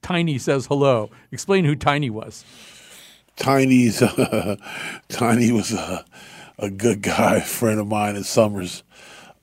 [0.03, 1.11] Tiny says hello.
[1.31, 2.44] Explain who Tiny was.
[3.37, 4.01] Tiny's
[5.09, 6.05] Tiny was a,
[6.59, 8.83] a good guy, friend of mine in Somers.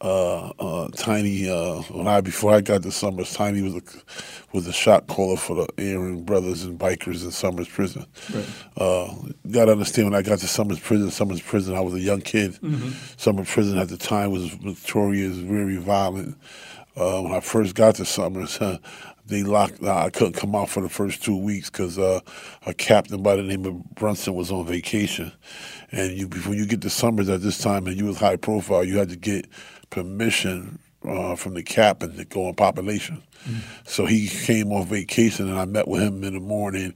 [0.02, 3.82] Uh, uh, Tiny, uh, when I before I got to Somers, Tiny was a
[4.54, 8.06] was a shot caller for the Aryan brothers and bikers in Somers prison.
[8.34, 8.46] Right.
[8.78, 9.14] Uh,
[9.52, 12.22] got to understand when I got to Somers prison, Somers prison, I was a young
[12.22, 12.54] kid.
[12.62, 13.20] Mhm.
[13.20, 16.38] Somers prison at the time was notorious, very violent.
[16.96, 18.58] Uh, when I first got to Somers,
[19.30, 19.82] they locked.
[19.82, 22.20] Uh, I couldn't come out for the first two weeks because uh,
[22.66, 25.32] a captain by the name of Brunson was on vacation,
[25.92, 28.84] and you before you get to Somers at this time, and you was high profile,
[28.84, 29.48] you had to get
[29.90, 33.24] permission uh, from the captain to go on population.
[33.86, 36.94] So he came off vacation, and I met with him in the morning,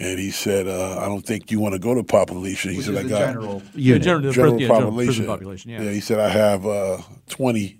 [0.00, 2.86] and he said, uh, "I don't think you want to go to population." He Which
[2.86, 4.02] said, is "I the got general unit.
[4.02, 5.26] general, The prison- yeah, general population.
[5.26, 5.90] population, yeah.
[5.92, 7.78] he said, "I have uh, 20,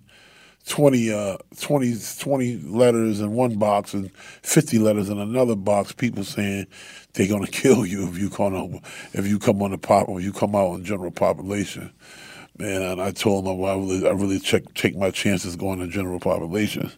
[0.66, 4.10] 20, uh, 20, 20 letters in one box and
[4.42, 5.92] fifty letters in another box.
[5.92, 6.66] People saying
[7.12, 8.80] they're gonna kill you if you come on,
[9.12, 11.92] if you come on the pop, or you come out in general population."
[12.60, 16.20] And I told him I really, I really check, take my chances going to general
[16.20, 16.92] population.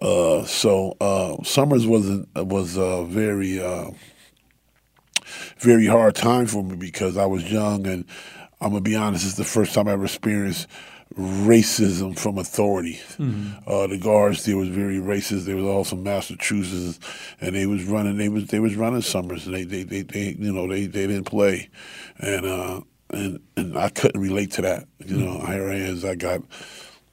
[0.00, 3.90] Uh, so uh, Somers wasn't was a very uh,
[5.58, 8.04] very hard time for me because I was young and
[8.60, 10.68] I'm gonna be honest, it's the first time I ever experienced
[11.16, 13.00] racism from authority.
[13.18, 13.62] Mhm.
[13.66, 15.44] Uh, the guards there was very racist.
[15.44, 16.98] They was all from Massachusetts,
[17.40, 18.16] and they was running.
[18.16, 21.06] They was they was running Somers, and they they, they, they you know they, they
[21.06, 21.68] didn't play,
[22.18, 24.86] and uh, and and I couldn't relate to that.
[25.04, 26.04] You know, here I is.
[26.04, 26.40] I got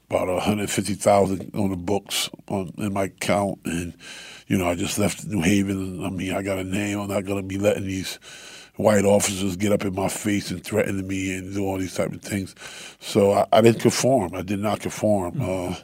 [0.10, 3.94] about 150,000 on the books on in my account, and
[4.48, 6.04] you know I just left New Haven.
[6.04, 7.00] I mean, I got a name.
[7.00, 8.20] I'm not gonna be letting these
[8.82, 12.12] white officers get up in my face and threaten me and do all these type
[12.12, 12.56] of things.
[13.00, 14.36] So I, I didn't conform.
[14.36, 15.76] I did not conform uh,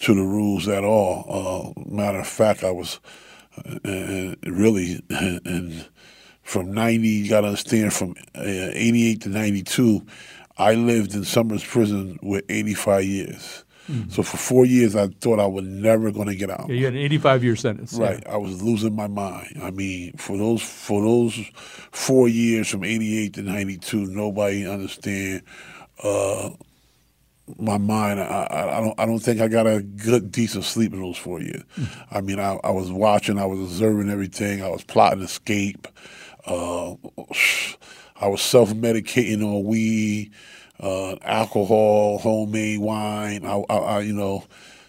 [0.00, 1.74] to the rules at all.
[1.76, 3.00] Uh, matter of fact, I was
[3.58, 5.86] uh, really and
[6.50, 10.04] from 90, you got to understand, from uh, 88 to 92,
[10.58, 13.64] I lived in Somers Prison with 85 years.
[14.08, 16.68] So for four years, I thought I was never going to get out.
[16.68, 17.96] Yeah, you had an 85 year sentence.
[17.98, 18.06] yeah.
[18.06, 19.58] Right, I was losing my mind.
[19.62, 21.38] I mean, for those for those
[21.90, 25.42] four years from '88 to '92, nobody understand
[26.02, 26.50] uh,
[27.58, 28.20] my mind.
[28.20, 31.18] I, I, I don't I don't think I got a good decent sleep in those
[31.18, 31.62] four years.
[32.10, 35.86] I mean, I, I was watching, I was observing everything, I was plotting escape.
[36.46, 36.94] Uh,
[38.20, 40.32] I was self medicating on weed,
[40.80, 43.44] uh, alcohol, homemade wine.
[43.44, 44.44] I, I, I, you know,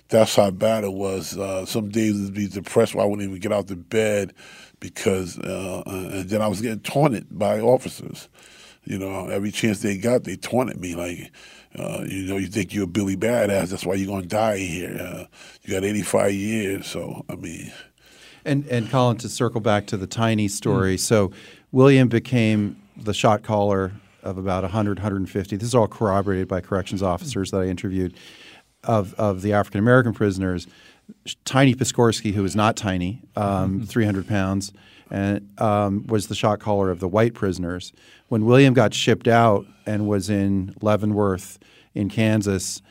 [0.10, 1.38] that's how bad it was.
[1.38, 4.34] Uh, some days I'd be depressed where I wouldn't even get out of bed
[4.80, 8.30] because, uh, and then I was getting taunted by officers.
[8.84, 11.32] You know, every chance they got, they taunted me like,
[11.78, 14.98] uh, you know, you think you're a Billy Badass, that's why you're gonna die here.
[15.00, 15.26] Uh,
[15.64, 17.72] you got 85 years, so I mean,
[18.44, 21.32] And and Colin, to circle back to the tiny story, so
[21.72, 25.56] William became the shot caller of about 100, 150.
[25.56, 28.16] This is all corroborated by corrections officers that I interviewed
[28.84, 30.68] of of the African American prisoners.
[31.44, 34.72] Tiny Piskorski, who was not tiny, um, 300 pounds,
[35.10, 37.92] and um, was the shot caller of the white prisoners.
[38.30, 41.60] When William got shipped out and was in Leavenworth
[41.94, 42.82] in Kansas,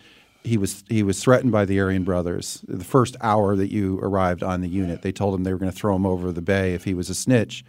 [0.44, 2.62] he was he was threatened by the Aryan brothers.
[2.68, 5.72] The first hour that you arrived on the unit, they told him they were going
[5.72, 7.64] to throw him over the bay if he was a snitch.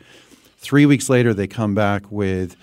[0.57, 2.55] Three weeks later, they come back with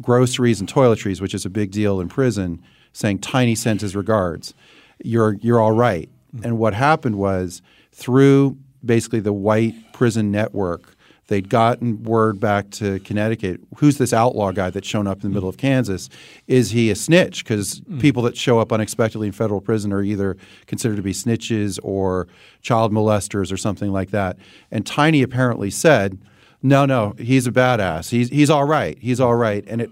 [0.00, 4.54] groceries and toiletries, which is a big deal in prison, saying Tiny sent his regards.
[5.02, 6.08] You're you're all right.
[6.42, 10.94] And what happened was through basically the white prison network,
[11.28, 13.60] they'd gotten word back to Connecticut.
[13.78, 16.08] Who's this outlaw guy that's shown up in the middle of Kansas?
[16.46, 17.44] Is he a snitch?
[17.44, 18.00] Because mm.
[18.00, 22.28] people that show up unexpectedly in federal prison are either considered to be snitches or
[22.62, 24.36] child molesters or something like that.
[24.70, 26.18] And Tiny apparently said,
[26.66, 28.10] "No, no, he's a badass.
[28.10, 28.98] He's he's all right.
[29.00, 29.90] He's all right." And it,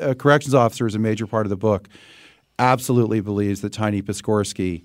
[0.00, 1.88] a corrections officer is a major part of the book.
[2.58, 4.84] Absolutely believes that Tiny Piskorski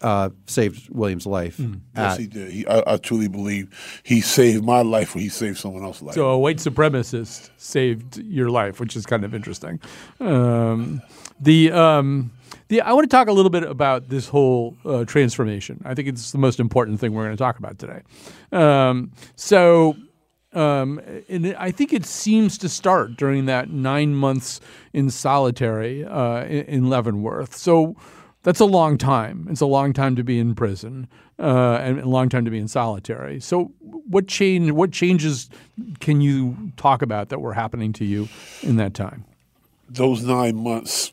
[0.00, 1.58] uh, saved William's life.
[1.58, 2.50] yes, at- he did.
[2.52, 6.14] He, I, I truly believe he saved my life when he saved someone else's life.
[6.14, 9.80] So a white supremacist saved your life, which is kind of interesting.
[10.20, 11.02] Um,
[11.40, 12.30] the um,
[12.68, 15.82] the I want to talk a little bit about this whole uh, transformation.
[15.84, 18.02] I think it's the most important thing we're going to talk about today.
[18.52, 19.96] Um, so
[20.52, 24.60] Um, and it, I think it seems to start during that nine months
[24.92, 27.54] in solitary uh, in, in Leavenworth.
[27.54, 27.94] So
[28.42, 29.46] that's a long time.
[29.50, 32.58] It's a long time to be in prison uh, and a long time to be
[32.58, 33.40] in solitary.
[33.40, 34.70] So what change?
[34.70, 35.50] What changes
[36.00, 38.28] can you talk about that were happening to you
[38.62, 39.24] in that time?
[39.88, 41.12] Those nine months,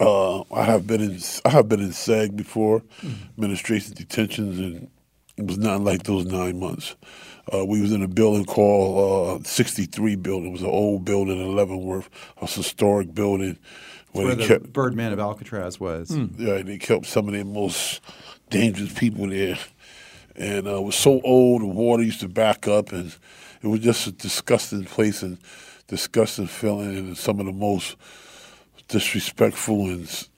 [0.00, 2.82] uh, I have been in I have been in SEG before,
[3.36, 4.88] administration detentions, and
[5.36, 6.94] it was not like those nine months.
[7.52, 10.50] Uh, we was in a building called uh, 63 building.
[10.50, 13.58] It was an old building in Leavenworth, a historic building.
[14.12, 16.10] Where they the kept Birdman of Alcatraz was.
[16.10, 18.00] yeah, they kept some of their most
[18.50, 19.58] dangerous people there.
[20.36, 23.14] And uh, it was so old, the water used to back up, and
[23.62, 25.38] it was just a disgusting place and
[25.88, 27.96] disgusting feeling, and some of the most
[28.88, 30.28] disrespectful and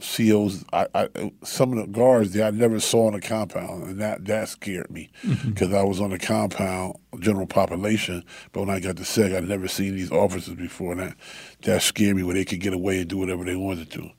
[0.00, 0.64] COs.
[0.72, 4.24] I, I, some of the guards that I never saw on the compound, and that
[4.26, 5.10] that scared me
[5.46, 8.22] because I was on the compound, general population.
[8.52, 11.16] But when I got to SEG, I'd never seen these officers before, and that
[11.62, 14.10] that scared me where they could get away and do whatever they wanted to.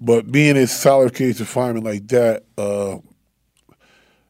[0.00, 2.98] But being in solitary confinement like that, uh,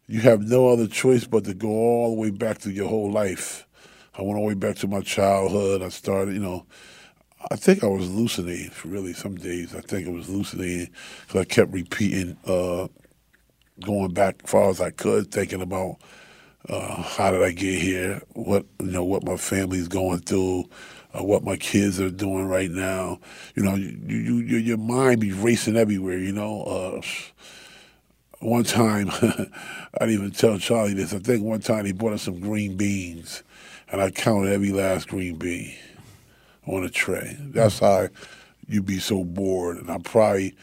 [0.06, 3.10] you have no other choice but to go all the way back to your whole
[3.10, 3.66] life.
[4.16, 5.82] I went all the way back to my childhood.
[5.82, 6.66] I started, you know,
[7.50, 9.74] I think I was hallucinating really some days.
[9.74, 10.90] I think I was hallucinating
[11.26, 12.88] because I kept repeating, uh,
[13.80, 15.96] going back as far as I could, thinking about
[16.68, 20.64] uh, how did I get here, what you know, what my family's going through,
[21.14, 23.20] uh, what my kids are doing right now.
[23.56, 26.18] You know, you, you, you your mind be racing everywhere.
[26.18, 26.62] You know.
[26.64, 27.00] Uh,
[28.40, 29.46] one time, I
[30.00, 31.14] didn't even tell Charlie this.
[31.14, 33.42] I think one time he brought us some green beans,
[33.90, 35.74] and I counted every last green bean
[36.66, 37.36] on a tray.
[37.40, 38.08] That's how
[38.66, 39.78] you'd be so bored.
[39.78, 40.54] And I probably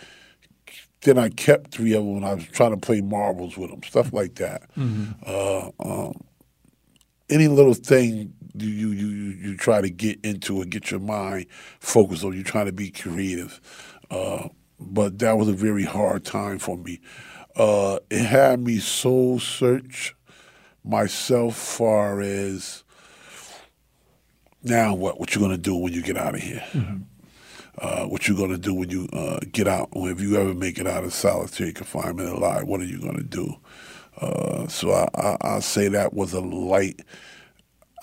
[1.01, 3.81] then I kept three of them when I was trying to play marbles with them,
[3.83, 4.69] stuff like that.
[5.25, 6.13] Uh, um,
[7.29, 10.99] any little thing you, you you you you try to get into and get your
[10.99, 11.47] mind
[11.79, 12.33] focused on.
[12.33, 13.59] You're trying to be creative,
[14.11, 14.49] uh,
[14.79, 16.99] but that was a very hard time for me.
[17.55, 20.15] Uh, it had me soul search
[20.83, 22.83] myself, far as
[24.63, 26.63] now what what you gonna do when you get out of here.
[27.79, 29.89] Uh, what you gonna do when you uh, get out?
[29.95, 33.55] If you ever make it out of solitary confinement alive, what are you gonna do?
[34.19, 37.01] Uh, so I, I, I say that was a light.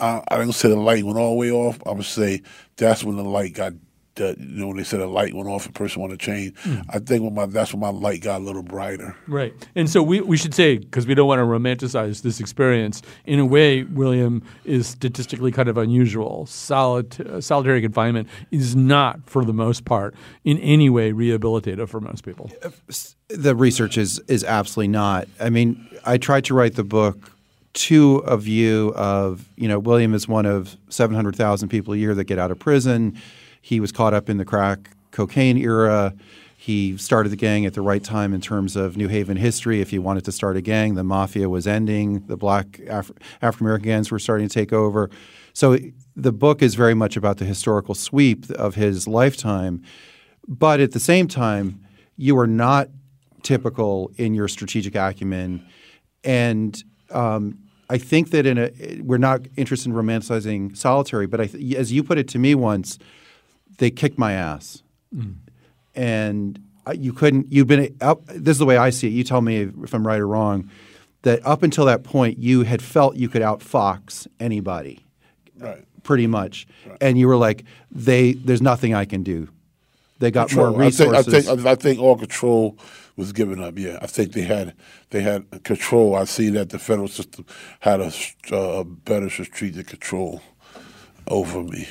[0.00, 1.78] I, I didn't say the light went all the way off.
[1.86, 2.42] I would say
[2.76, 3.74] that's when the light got.
[4.18, 6.54] That, you know, when they said a light went off, a person want to change.
[6.90, 9.16] I think when my that's when my light got a little brighter.
[9.26, 9.52] Right.
[9.74, 13.38] And so we, we should say, because we don't want to romanticize this experience, in
[13.38, 16.46] a way, William is statistically kind of unusual.
[16.46, 20.14] Solid, uh, solitary confinement is not, for the most part,
[20.44, 22.50] in any way rehabilitative for most people.
[23.28, 25.28] the research is is absolutely not.
[25.40, 27.32] I mean, I tried to write the book
[27.74, 31.96] to a view of you know William is one of seven hundred thousand people a
[31.96, 33.16] year that get out of prison.
[33.60, 36.14] He was caught up in the crack cocaine era.
[36.56, 39.80] He started the gang at the right time in terms of New Haven history.
[39.80, 42.26] If he wanted to start a gang, the mafia was ending.
[42.26, 45.08] The black Af- African American gangs were starting to take over.
[45.52, 45.78] So
[46.16, 49.82] the book is very much about the historical sweep of his lifetime.
[50.46, 51.84] But at the same time,
[52.16, 52.88] you are not
[53.42, 55.64] typical in your strategic acumen.
[56.24, 61.74] And um, I think that in a we're not interested in romanticizing solitary, but th-
[61.76, 62.98] as you put it to me once,
[63.78, 64.82] they kicked my ass,
[65.94, 66.58] and
[66.94, 67.52] you couldn't.
[67.52, 68.24] You've been up.
[68.26, 69.10] This is the way I see it.
[69.12, 70.70] You tell me if I'm right or wrong.
[71.22, 75.04] That up until that point, you had felt you could outfox anybody,
[75.58, 75.84] Right.
[76.04, 76.66] pretty much,
[77.00, 79.48] and you were like, "They, there's nothing I can do."
[80.20, 80.86] They got more Control.
[80.86, 81.46] I think, I resources.
[81.46, 82.78] think I think all control
[83.16, 83.78] was given up.
[83.78, 84.74] Yeah, I think they had
[85.10, 86.14] they had control.
[86.14, 87.44] I see that the federal system
[87.80, 88.12] had a,
[88.52, 90.40] uh, better strategic control
[91.26, 91.88] over me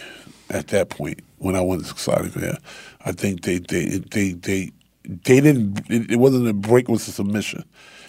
[0.49, 2.39] at that point when I went to society.
[2.39, 2.57] Yeah,
[3.05, 4.71] I think they they they they
[5.03, 5.79] they didn't.
[5.89, 6.89] It, it wasn't a break.
[6.89, 7.65] It was a submission.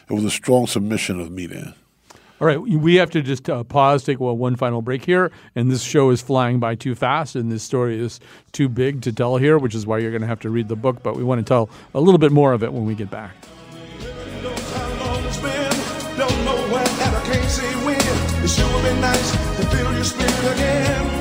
[0.08, 1.74] It was a strong submission of me then.
[2.40, 5.72] All right, we have to just uh, pause, take well, one final break here, and
[5.72, 8.20] this show is flying by too fast, and this story is
[8.52, 10.76] too big to tell here, which is why you're going to have to read the
[10.76, 11.02] book.
[11.02, 13.34] But we want to tell a little bit more of it when we get back.
[16.18, 17.96] Don't know when and I can't say when.
[18.44, 21.17] It sure would be nice to feel your spirit again.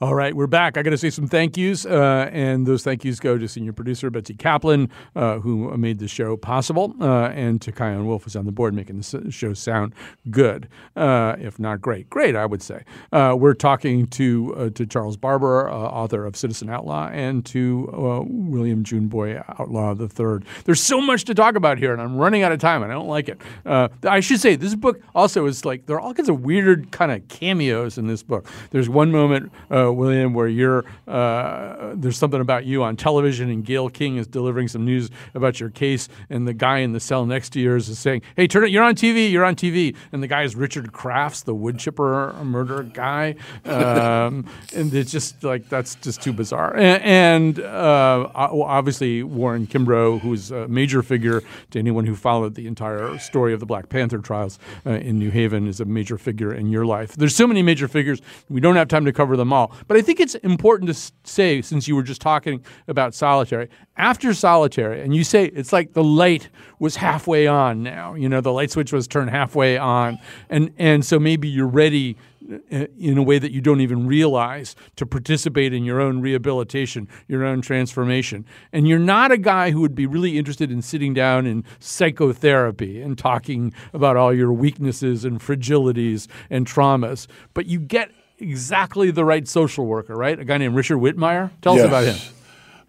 [0.00, 0.76] All right, we're back.
[0.76, 3.72] I got to say some thank yous, uh, and those thank yous go to senior
[3.72, 8.36] producer Betsy Kaplan, uh, who made the show possible, uh, and to Chion Wolf, who's
[8.36, 9.92] on the board, making the show sound
[10.30, 12.08] good, uh, if not great.
[12.10, 12.84] Great, I would say.
[13.10, 18.84] Uh, we're talking to uh, to Charles Barber, author of Citizen Outlaw, and to William
[18.84, 20.46] Juneboy Outlaw III.
[20.64, 22.94] There's so much to talk about here, and I'm running out of time, and I
[22.94, 23.40] don't like it.
[23.66, 27.10] I should say this book also is like there are all kinds of weird kind
[27.10, 28.46] of cameos in this book.
[28.70, 29.50] There's one moment.
[29.92, 34.68] William, where you're uh, there's something about you on television, and Gayle King is delivering
[34.68, 37.98] some news about your case, and the guy in the cell next to yours is
[37.98, 38.70] saying, "Hey, turn it!
[38.70, 39.30] You're on TV!
[39.30, 43.34] You're on TV!" And the guy is Richard Crafts, the wood chipper murder guy,
[43.64, 46.76] um, and it's just like that's just too bizarre.
[46.76, 52.66] And, and uh, obviously Warren Kimbro, who's a major figure to anyone who followed the
[52.66, 56.52] entire story of the Black Panther trials uh, in New Haven, is a major figure
[56.52, 57.14] in your life.
[57.16, 59.72] There's so many major figures, we don't have time to cover them all.
[59.86, 64.34] But I think it's important to say, since you were just talking about solitary, after
[64.34, 66.48] solitary, and you say it's like the light
[66.78, 68.14] was halfway on now.
[68.14, 70.18] You know, the light switch was turned halfway on,
[70.48, 72.16] and and so maybe you're ready
[72.50, 77.06] uh, in a way that you don't even realize to participate in your own rehabilitation,
[77.26, 78.46] your own transformation.
[78.72, 83.02] And you're not a guy who would be really interested in sitting down in psychotherapy
[83.02, 88.10] and talking about all your weaknesses and fragilities and traumas, but you get
[88.40, 90.38] exactly the right social worker, right?
[90.38, 91.50] A guy named Richard Whitmire.
[91.60, 91.84] Tell yes.
[91.84, 92.34] us about him.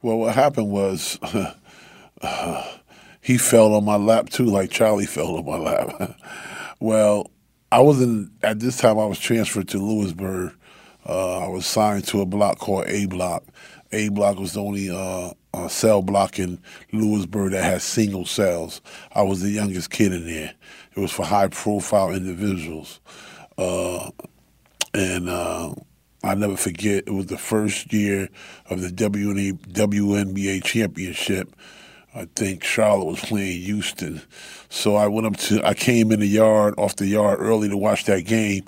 [0.01, 1.19] Well, what happened was
[2.21, 2.77] uh,
[3.21, 6.17] he fell on my lap too, like Charlie fell on my lap.
[6.79, 7.29] well,
[7.71, 8.97] I was in at this time.
[8.97, 10.53] I was transferred to Lewisburg.
[11.05, 13.43] Uh, I was signed to a block called A Block.
[13.91, 16.59] A Block was the only uh, uh, cell block in
[16.91, 18.81] Lewisburg that had single cells.
[19.13, 20.53] I was the youngest kid in there.
[20.95, 22.99] It was for high profile individuals.
[23.57, 24.11] Uh,
[24.93, 25.73] and uh,
[26.23, 27.05] I never forget.
[27.07, 28.29] It was the first year
[28.69, 31.55] of the WNBA championship.
[32.13, 34.21] I think Charlotte was playing Houston,
[34.69, 35.65] so I went up to.
[35.65, 38.65] I came in the yard off the yard early to watch that game,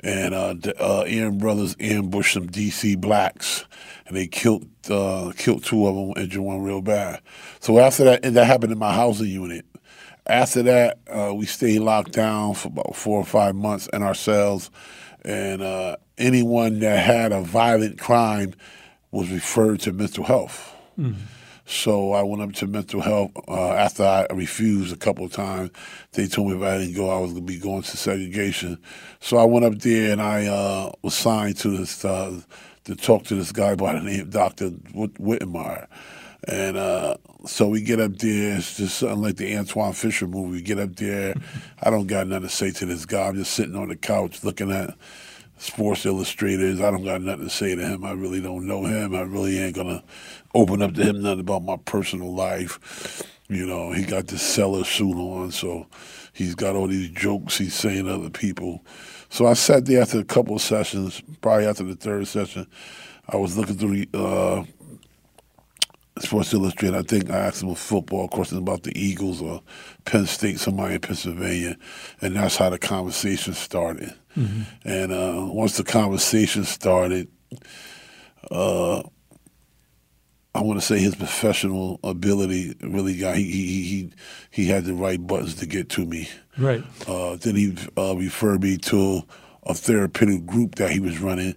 [0.00, 3.64] and uh, the, uh, Aryan Brothers ambushed some DC blacks,
[4.06, 7.22] and they killed uh, killed two of them, and injured one real bad.
[7.60, 9.64] So after that, and that happened in my housing unit.
[10.26, 14.14] After that, uh, we stayed locked down for about four or five months in our
[14.14, 14.70] cells
[15.24, 18.54] and uh, anyone that had a violent crime
[19.10, 20.74] was referred to mental health.
[20.98, 21.20] Mm-hmm.
[21.66, 25.70] So I went up to mental health uh, after I refused a couple of times.
[26.12, 28.78] They told me if I didn't go, I was going to be going to segregation.
[29.20, 32.40] So I went up there and I uh, was signed to this uh,
[32.84, 34.70] to talk to this guy by the name of Dr.
[34.70, 35.86] Whitmire.
[36.48, 37.16] And uh,
[37.46, 38.56] so we get up there.
[38.58, 40.52] It's just like the Antwone Fisher movie.
[40.52, 41.34] We get up there.
[41.82, 43.28] I don't got nothing to say to this guy.
[43.28, 44.94] I'm just sitting on the couch looking at
[45.58, 46.80] Sports Illustrators.
[46.80, 48.04] I don't got nothing to say to him.
[48.04, 49.14] I really don't know him.
[49.14, 50.02] I really ain't gonna
[50.54, 53.22] open up to him nothing about my personal life.
[53.48, 55.86] You know, he got this seller suit on, so
[56.32, 58.84] he's got all these jokes he's saying to other people.
[59.30, 62.66] So I sat there after a couple of sessions, probably after the third session.
[63.28, 64.64] I was looking through the uh,
[66.24, 66.96] Sports Illustrated.
[66.96, 69.62] I think I asked him a football question about the Eagles or
[70.04, 71.76] Penn State, somebody in Pennsylvania,
[72.20, 74.12] and that's how the conversation started.
[74.36, 74.62] Mm-hmm.
[74.84, 77.28] And uh, once the conversation started,
[78.50, 79.02] uh,
[80.56, 84.12] I want to say his professional ability really got he he he
[84.50, 86.28] he had the right buttons to get to me.
[86.56, 86.84] Right.
[87.08, 89.22] Uh, then he uh, referred me to
[89.64, 91.56] a therapeutic group that he was running.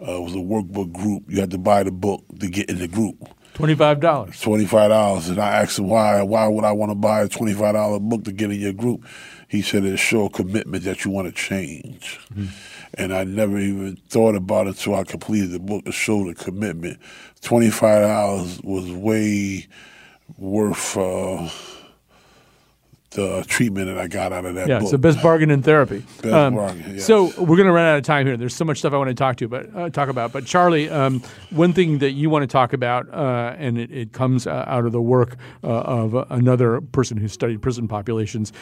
[0.00, 1.24] Uh, it was a workbook group.
[1.28, 3.16] You had to buy the book to get in the group.
[3.56, 4.38] Twenty-five dollars.
[4.40, 6.22] Twenty-five dollars, and I asked him why.
[6.22, 9.04] Why would I want to buy a twenty-five dollar book to get in your group?
[9.48, 12.20] He said it show a commitment that you want to change.
[12.34, 12.46] Mm-hmm.
[12.94, 16.34] And I never even thought about it until I completed the book to show the
[16.34, 16.98] commitment.
[17.40, 19.66] Twenty-five dollars was way
[20.36, 20.96] worth.
[20.96, 21.48] Uh,
[23.10, 24.82] the treatment that I got out of that yeah, book.
[24.82, 26.04] it's the best bargain in therapy.
[26.22, 27.06] Best um, bargain, yes.
[27.06, 28.36] So we're going to run out of time here.
[28.36, 30.32] There's so much stuff I want to talk to, but uh, talk about.
[30.32, 34.12] But Charlie, um, one thing that you want to talk about, uh, and it, it
[34.12, 38.52] comes uh, out of the work uh, of another person who studied prison populations.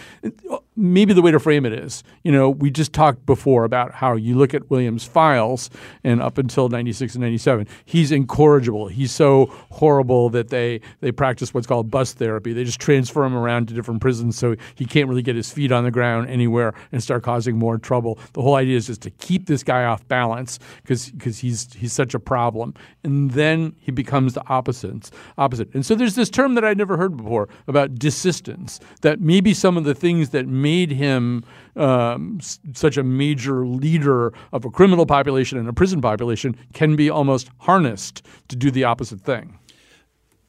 [0.76, 4.14] Maybe the way to frame it is, you know, we just talked before about how
[4.14, 5.70] you look at Williams' files,
[6.02, 8.88] and up until '96 and '97, he's incorrigible.
[8.88, 12.52] He's so horrible that they they practice what's called bus therapy.
[12.52, 15.70] They just transfer him around to different prisons so he can't really get his feet
[15.70, 18.18] on the ground anywhere and start causing more trouble.
[18.32, 21.92] The whole idea is just to keep this guy off balance because because he's he's
[21.92, 25.72] such a problem, and then he becomes the opposite opposite.
[25.74, 28.80] And so there's this term that I'd never heard before about desistance.
[29.02, 31.44] That maybe some of the things that made him
[31.76, 32.40] um,
[32.74, 37.46] such a major leader of a criminal population and a prison population can be almost
[37.58, 38.16] harnessed
[38.48, 39.46] to do the opposite thing.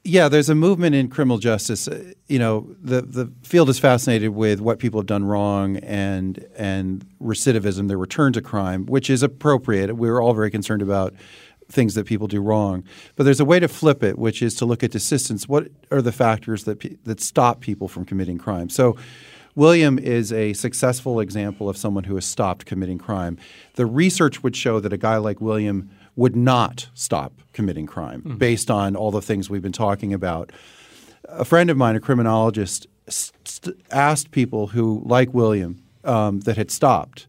[0.07, 1.87] Yeah, there's a movement in criminal justice.
[1.87, 2.55] Uh, You know,
[2.91, 8.01] the the field is fascinated with what people have done wrong and and recidivism, their
[8.07, 9.87] return to crime, which is appropriate.
[10.03, 11.13] We're all very concerned about
[11.71, 12.83] things that people do wrong.
[13.15, 15.49] But there's a way to flip it, which is to look at desistance.
[15.49, 18.69] What are the factors that that stop people from committing crime?
[18.69, 18.95] So.
[19.55, 23.37] William is a successful example of someone who has stopped committing crime.
[23.75, 28.69] The research would show that a guy like William would not stop committing crime based
[28.69, 30.51] on all the things we've been talking about.
[31.29, 36.69] A friend of mine, a criminologist, st- asked people who, like William, um, that had
[36.69, 37.27] stopped,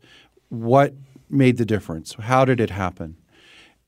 [0.49, 0.95] what
[1.31, 2.15] made the difference?
[2.15, 3.17] How did it happen?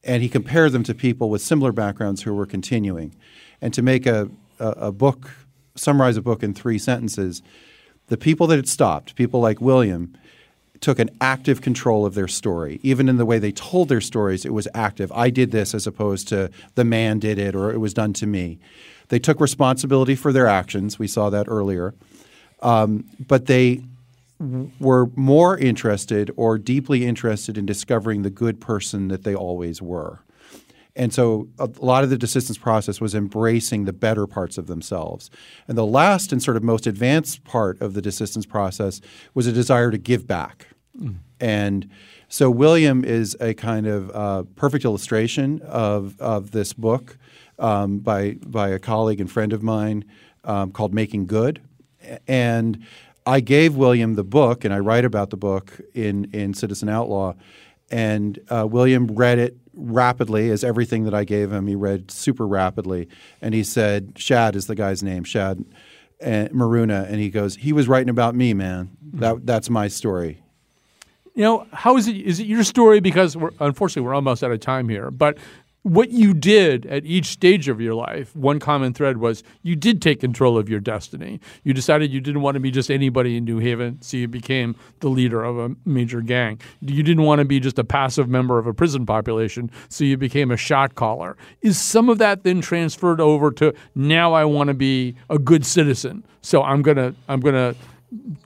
[0.05, 3.15] And he compared them to people with similar backgrounds who were continuing.
[3.61, 5.31] And to make a, a, a book,
[5.75, 7.43] summarize a book in three sentences,
[8.09, 10.17] the people that had stopped, people like William,
[10.81, 12.79] took an active control of their story.
[12.83, 15.11] Even in the way they told their stories, it was active.
[15.13, 18.27] I did this as opposed to the man did it or it was done to
[18.27, 18.59] me.
[19.09, 20.99] They took responsibility for their actions.
[20.99, 21.95] We saw that earlier.
[22.63, 23.83] Um, but they
[24.79, 30.21] were more interested or deeply interested in discovering the good person that they always were.
[30.99, 35.31] And so a lot of the desistance process was embracing the better parts of themselves.
[35.69, 39.01] And the last and sort of most advanced part of the desistance process
[39.33, 40.67] was a desire to give back.
[41.39, 41.89] And
[42.29, 47.17] so William is a kind of uh, perfect illustration of, of this book
[47.61, 50.05] um, by, by a colleague and friend of mine
[50.43, 51.61] um, called Making Good.
[52.27, 52.85] And
[53.25, 57.35] I gave William the book, and I write about the book in, in Citizen Outlaw.
[57.91, 62.47] And uh, William read it rapidly, as everything that I gave him, he read super
[62.47, 63.09] rapidly.
[63.41, 65.65] And he said, Shadd is the guy's name, Shadd
[66.21, 67.07] and Maruna.
[67.07, 68.97] And he goes, he was writing about me, man.
[69.11, 69.19] Hmm.
[69.21, 70.43] That, that's my story.
[71.35, 72.17] You know, how is it?
[72.17, 72.99] Is it your story?
[72.99, 75.13] Because we're, unfortunately, we're almost out of time here.
[75.13, 75.39] But
[75.83, 80.03] what you did at each stage of your life, one common thread was you did
[80.03, 81.41] take control of your destiny.
[81.63, 84.77] You decided you didn't want to be just anybody in New Haven, so you became
[85.01, 86.61] the leader of a major gang.
[86.81, 90.17] You didn't want to be just a passive member of a prison population, so you
[90.17, 91.37] became a shot caller.
[91.63, 95.65] Is some of that then transferred over to now I want to be a good
[95.65, 97.75] citizen, so I'm gonna I'm gonna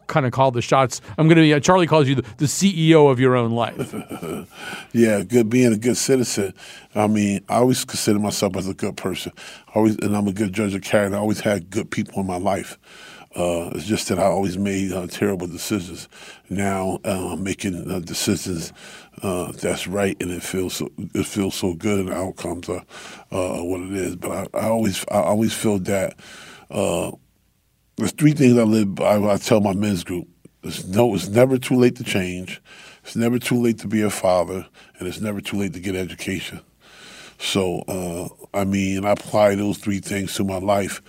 [0.07, 1.01] kind of call the shots.
[1.19, 1.61] I'm going to be.
[1.61, 3.95] Charlie calls you the, the CEO of your own life.
[4.95, 6.53] Yeah, good being a good citizen.
[6.95, 9.33] I mean, I always consider myself as a good person.
[9.75, 11.17] Always, and I'm a good judge of character.
[11.17, 12.79] I always had good people in my life.
[13.35, 16.09] Uh, it's just that I always made uh, terrible decisions.
[16.51, 18.75] Now uh, I'm making uh, decisions
[19.23, 22.85] uh, that's right, and it feels so, it feels so good, and the outcomes are
[23.31, 24.17] uh, what it is.
[24.17, 26.17] But I, I always I always feel that
[26.71, 27.13] uh,
[27.97, 29.17] there's three things I live by.
[29.17, 30.29] I tell my men's group:
[30.63, 32.63] it's no, it's never too late to change.
[33.05, 34.67] It's never too late to be a father,
[34.99, 36.61] and it's never too late to get education.
[37.39, 41.03] So, uh, I mean, I apply those three things to my life,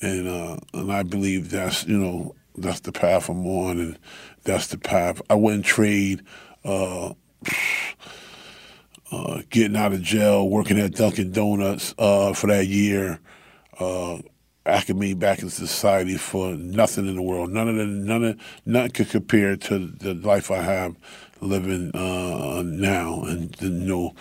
[0.00, 3.98] and uh, and I believe that's you know that's the path I'm on, and
[4.44, 6.22] that's the path I wouldn't trade.
[6.64, 7.14] Uh,
[9.12, 13.18] uh, getting out of jail, working at Dunkin' Donuts uh, for that year,
[14.70, 17.50] acclimating back in society for nothing in the world.
[17.50, 20.96] None of the, none of nothing could compare to the life I have
[21.40, 24.14] living uh, now, and you know,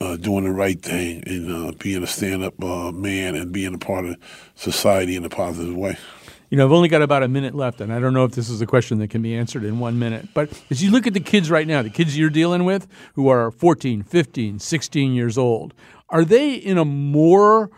[0.00, 3.78] uh, doing the right thing and uh, being a stand-up uh, man and being a
[3.78, 4.16] part of
[4.54, 5.96] society in a positive way.
[6.50, 8.48] You know, I've only got about a minute left, and I don't know if this
[8.48, 10.28] is a question that can be answered in one minute.
[10.32, 13.28] But as you look at the kids right now, the kids you're dealing with who
[13.28, 15.74] are 14, 15, 16 years old,
[16.08, 17.70] are they in a more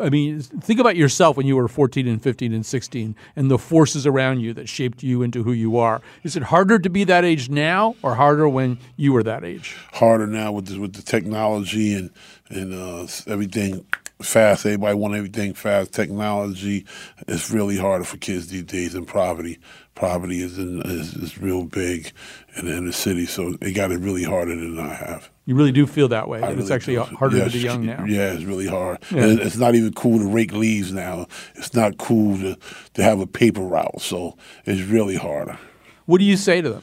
[0.00, 3.58] I mean, think about yourself when you were 14 and 15 and 16 and the
[3.58, 6.00] forces around you that shaped you into who you are.
[6.22, 9.76] Is it harder to be that age now or harder when you were that age?
[9.92, 12.10] harder now with the, with the technology and
[12.50, 13.86] and uh, everything
[14.20, 14.66] fast.
[14.66, 15.92] Everybody want everything fast.
[15.92, 16.84] Technology
[17.26, 19.58] is really harder for kids these days, and poverty
[19.94, 22.12] poverty is in, is, is real big
[22.56, 23.26] in the inner city.
[23.26, 25.30] So it got it really harder than I have.
[25.46, 26.40] You really do feel that way.
[26.42, 27.02] I it's really actually do.
[27.02, 28.04] harder Yeah, to be young now.
[28.06, 28.98] Yeah, it's really hard.
[29.10, 29.24] Yeah.
[29.24, 31.26] And it's not even cool to rake leaves now.
[31.54, 32.56] It's not cool to,
[32.94, 34.00] to have a paper route.
[34.00, 35.58] So it's really harder.
[36.06, 36.82] What do you say to them?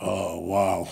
[0.00, 0.88] Oh wow!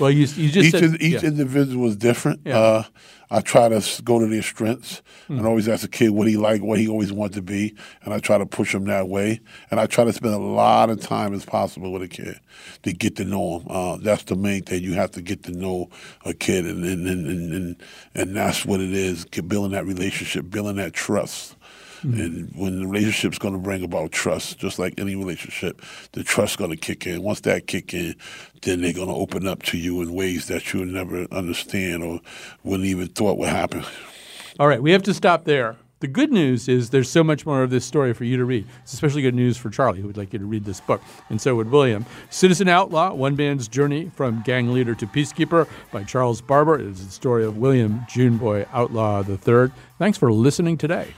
[0.00, 1.28] Well, you, you just each said, in- each yeah.
[1.28, 2.40] individual is different.
[2.44, 2.58] Yeah.
[2.58, 2.82] Uh,
[3.28, 5.38] I try to go to their strengths Hmm.
[5.38, 8.14] and always ask a kid what he like, what he always wanted to be, and
[8.14, 9.40] I try to push him that way.
[9.72, 12.38] And I try to spend a lot of time as possible with a kid
[12.84, 13.66] to get to know him.
[13.68, 14.84] Uh, that's the main thing.
[14.84, 15.90] You have to get to know
[16.24, 17.76] a kid, and and and and, and,
[18.14, 19.24] and that's what it is.
[19.24, 21.55] Get, building that relationship, building that trust.
[22.02, 22.20] Mm-hmm.
[22.20, 25.82] And when the relationship's going to bring about trust, just like any relationship,
[26.12, 27.22] the trust's going to kick in.
[27.22, 28.14] Once that kick in,
[28.62, 32.02] then they're going to open up to you in ways that you would never understand
[32.02, 32.20] or
[32.64, 33.84] wouldn't even thought would happen.
[34.58, 35.76] All right, we have to stop there.
[36.00, 38.66] The good news is there's so much more of this story for you to read.
[38.82, 41.40] It's especially good news for Charlie, who would like you to read this book, and
[41.40, 42.04] so would William.
[42.28, 46.74] Citizen Outlaw One Man's Journey from Gang Leader to Peacekeeper by Charles Barber.
[46.74, 49.72] It is the story of William Juneboy Outlaw III.
[49.98, 51.14] Thanks for listening today.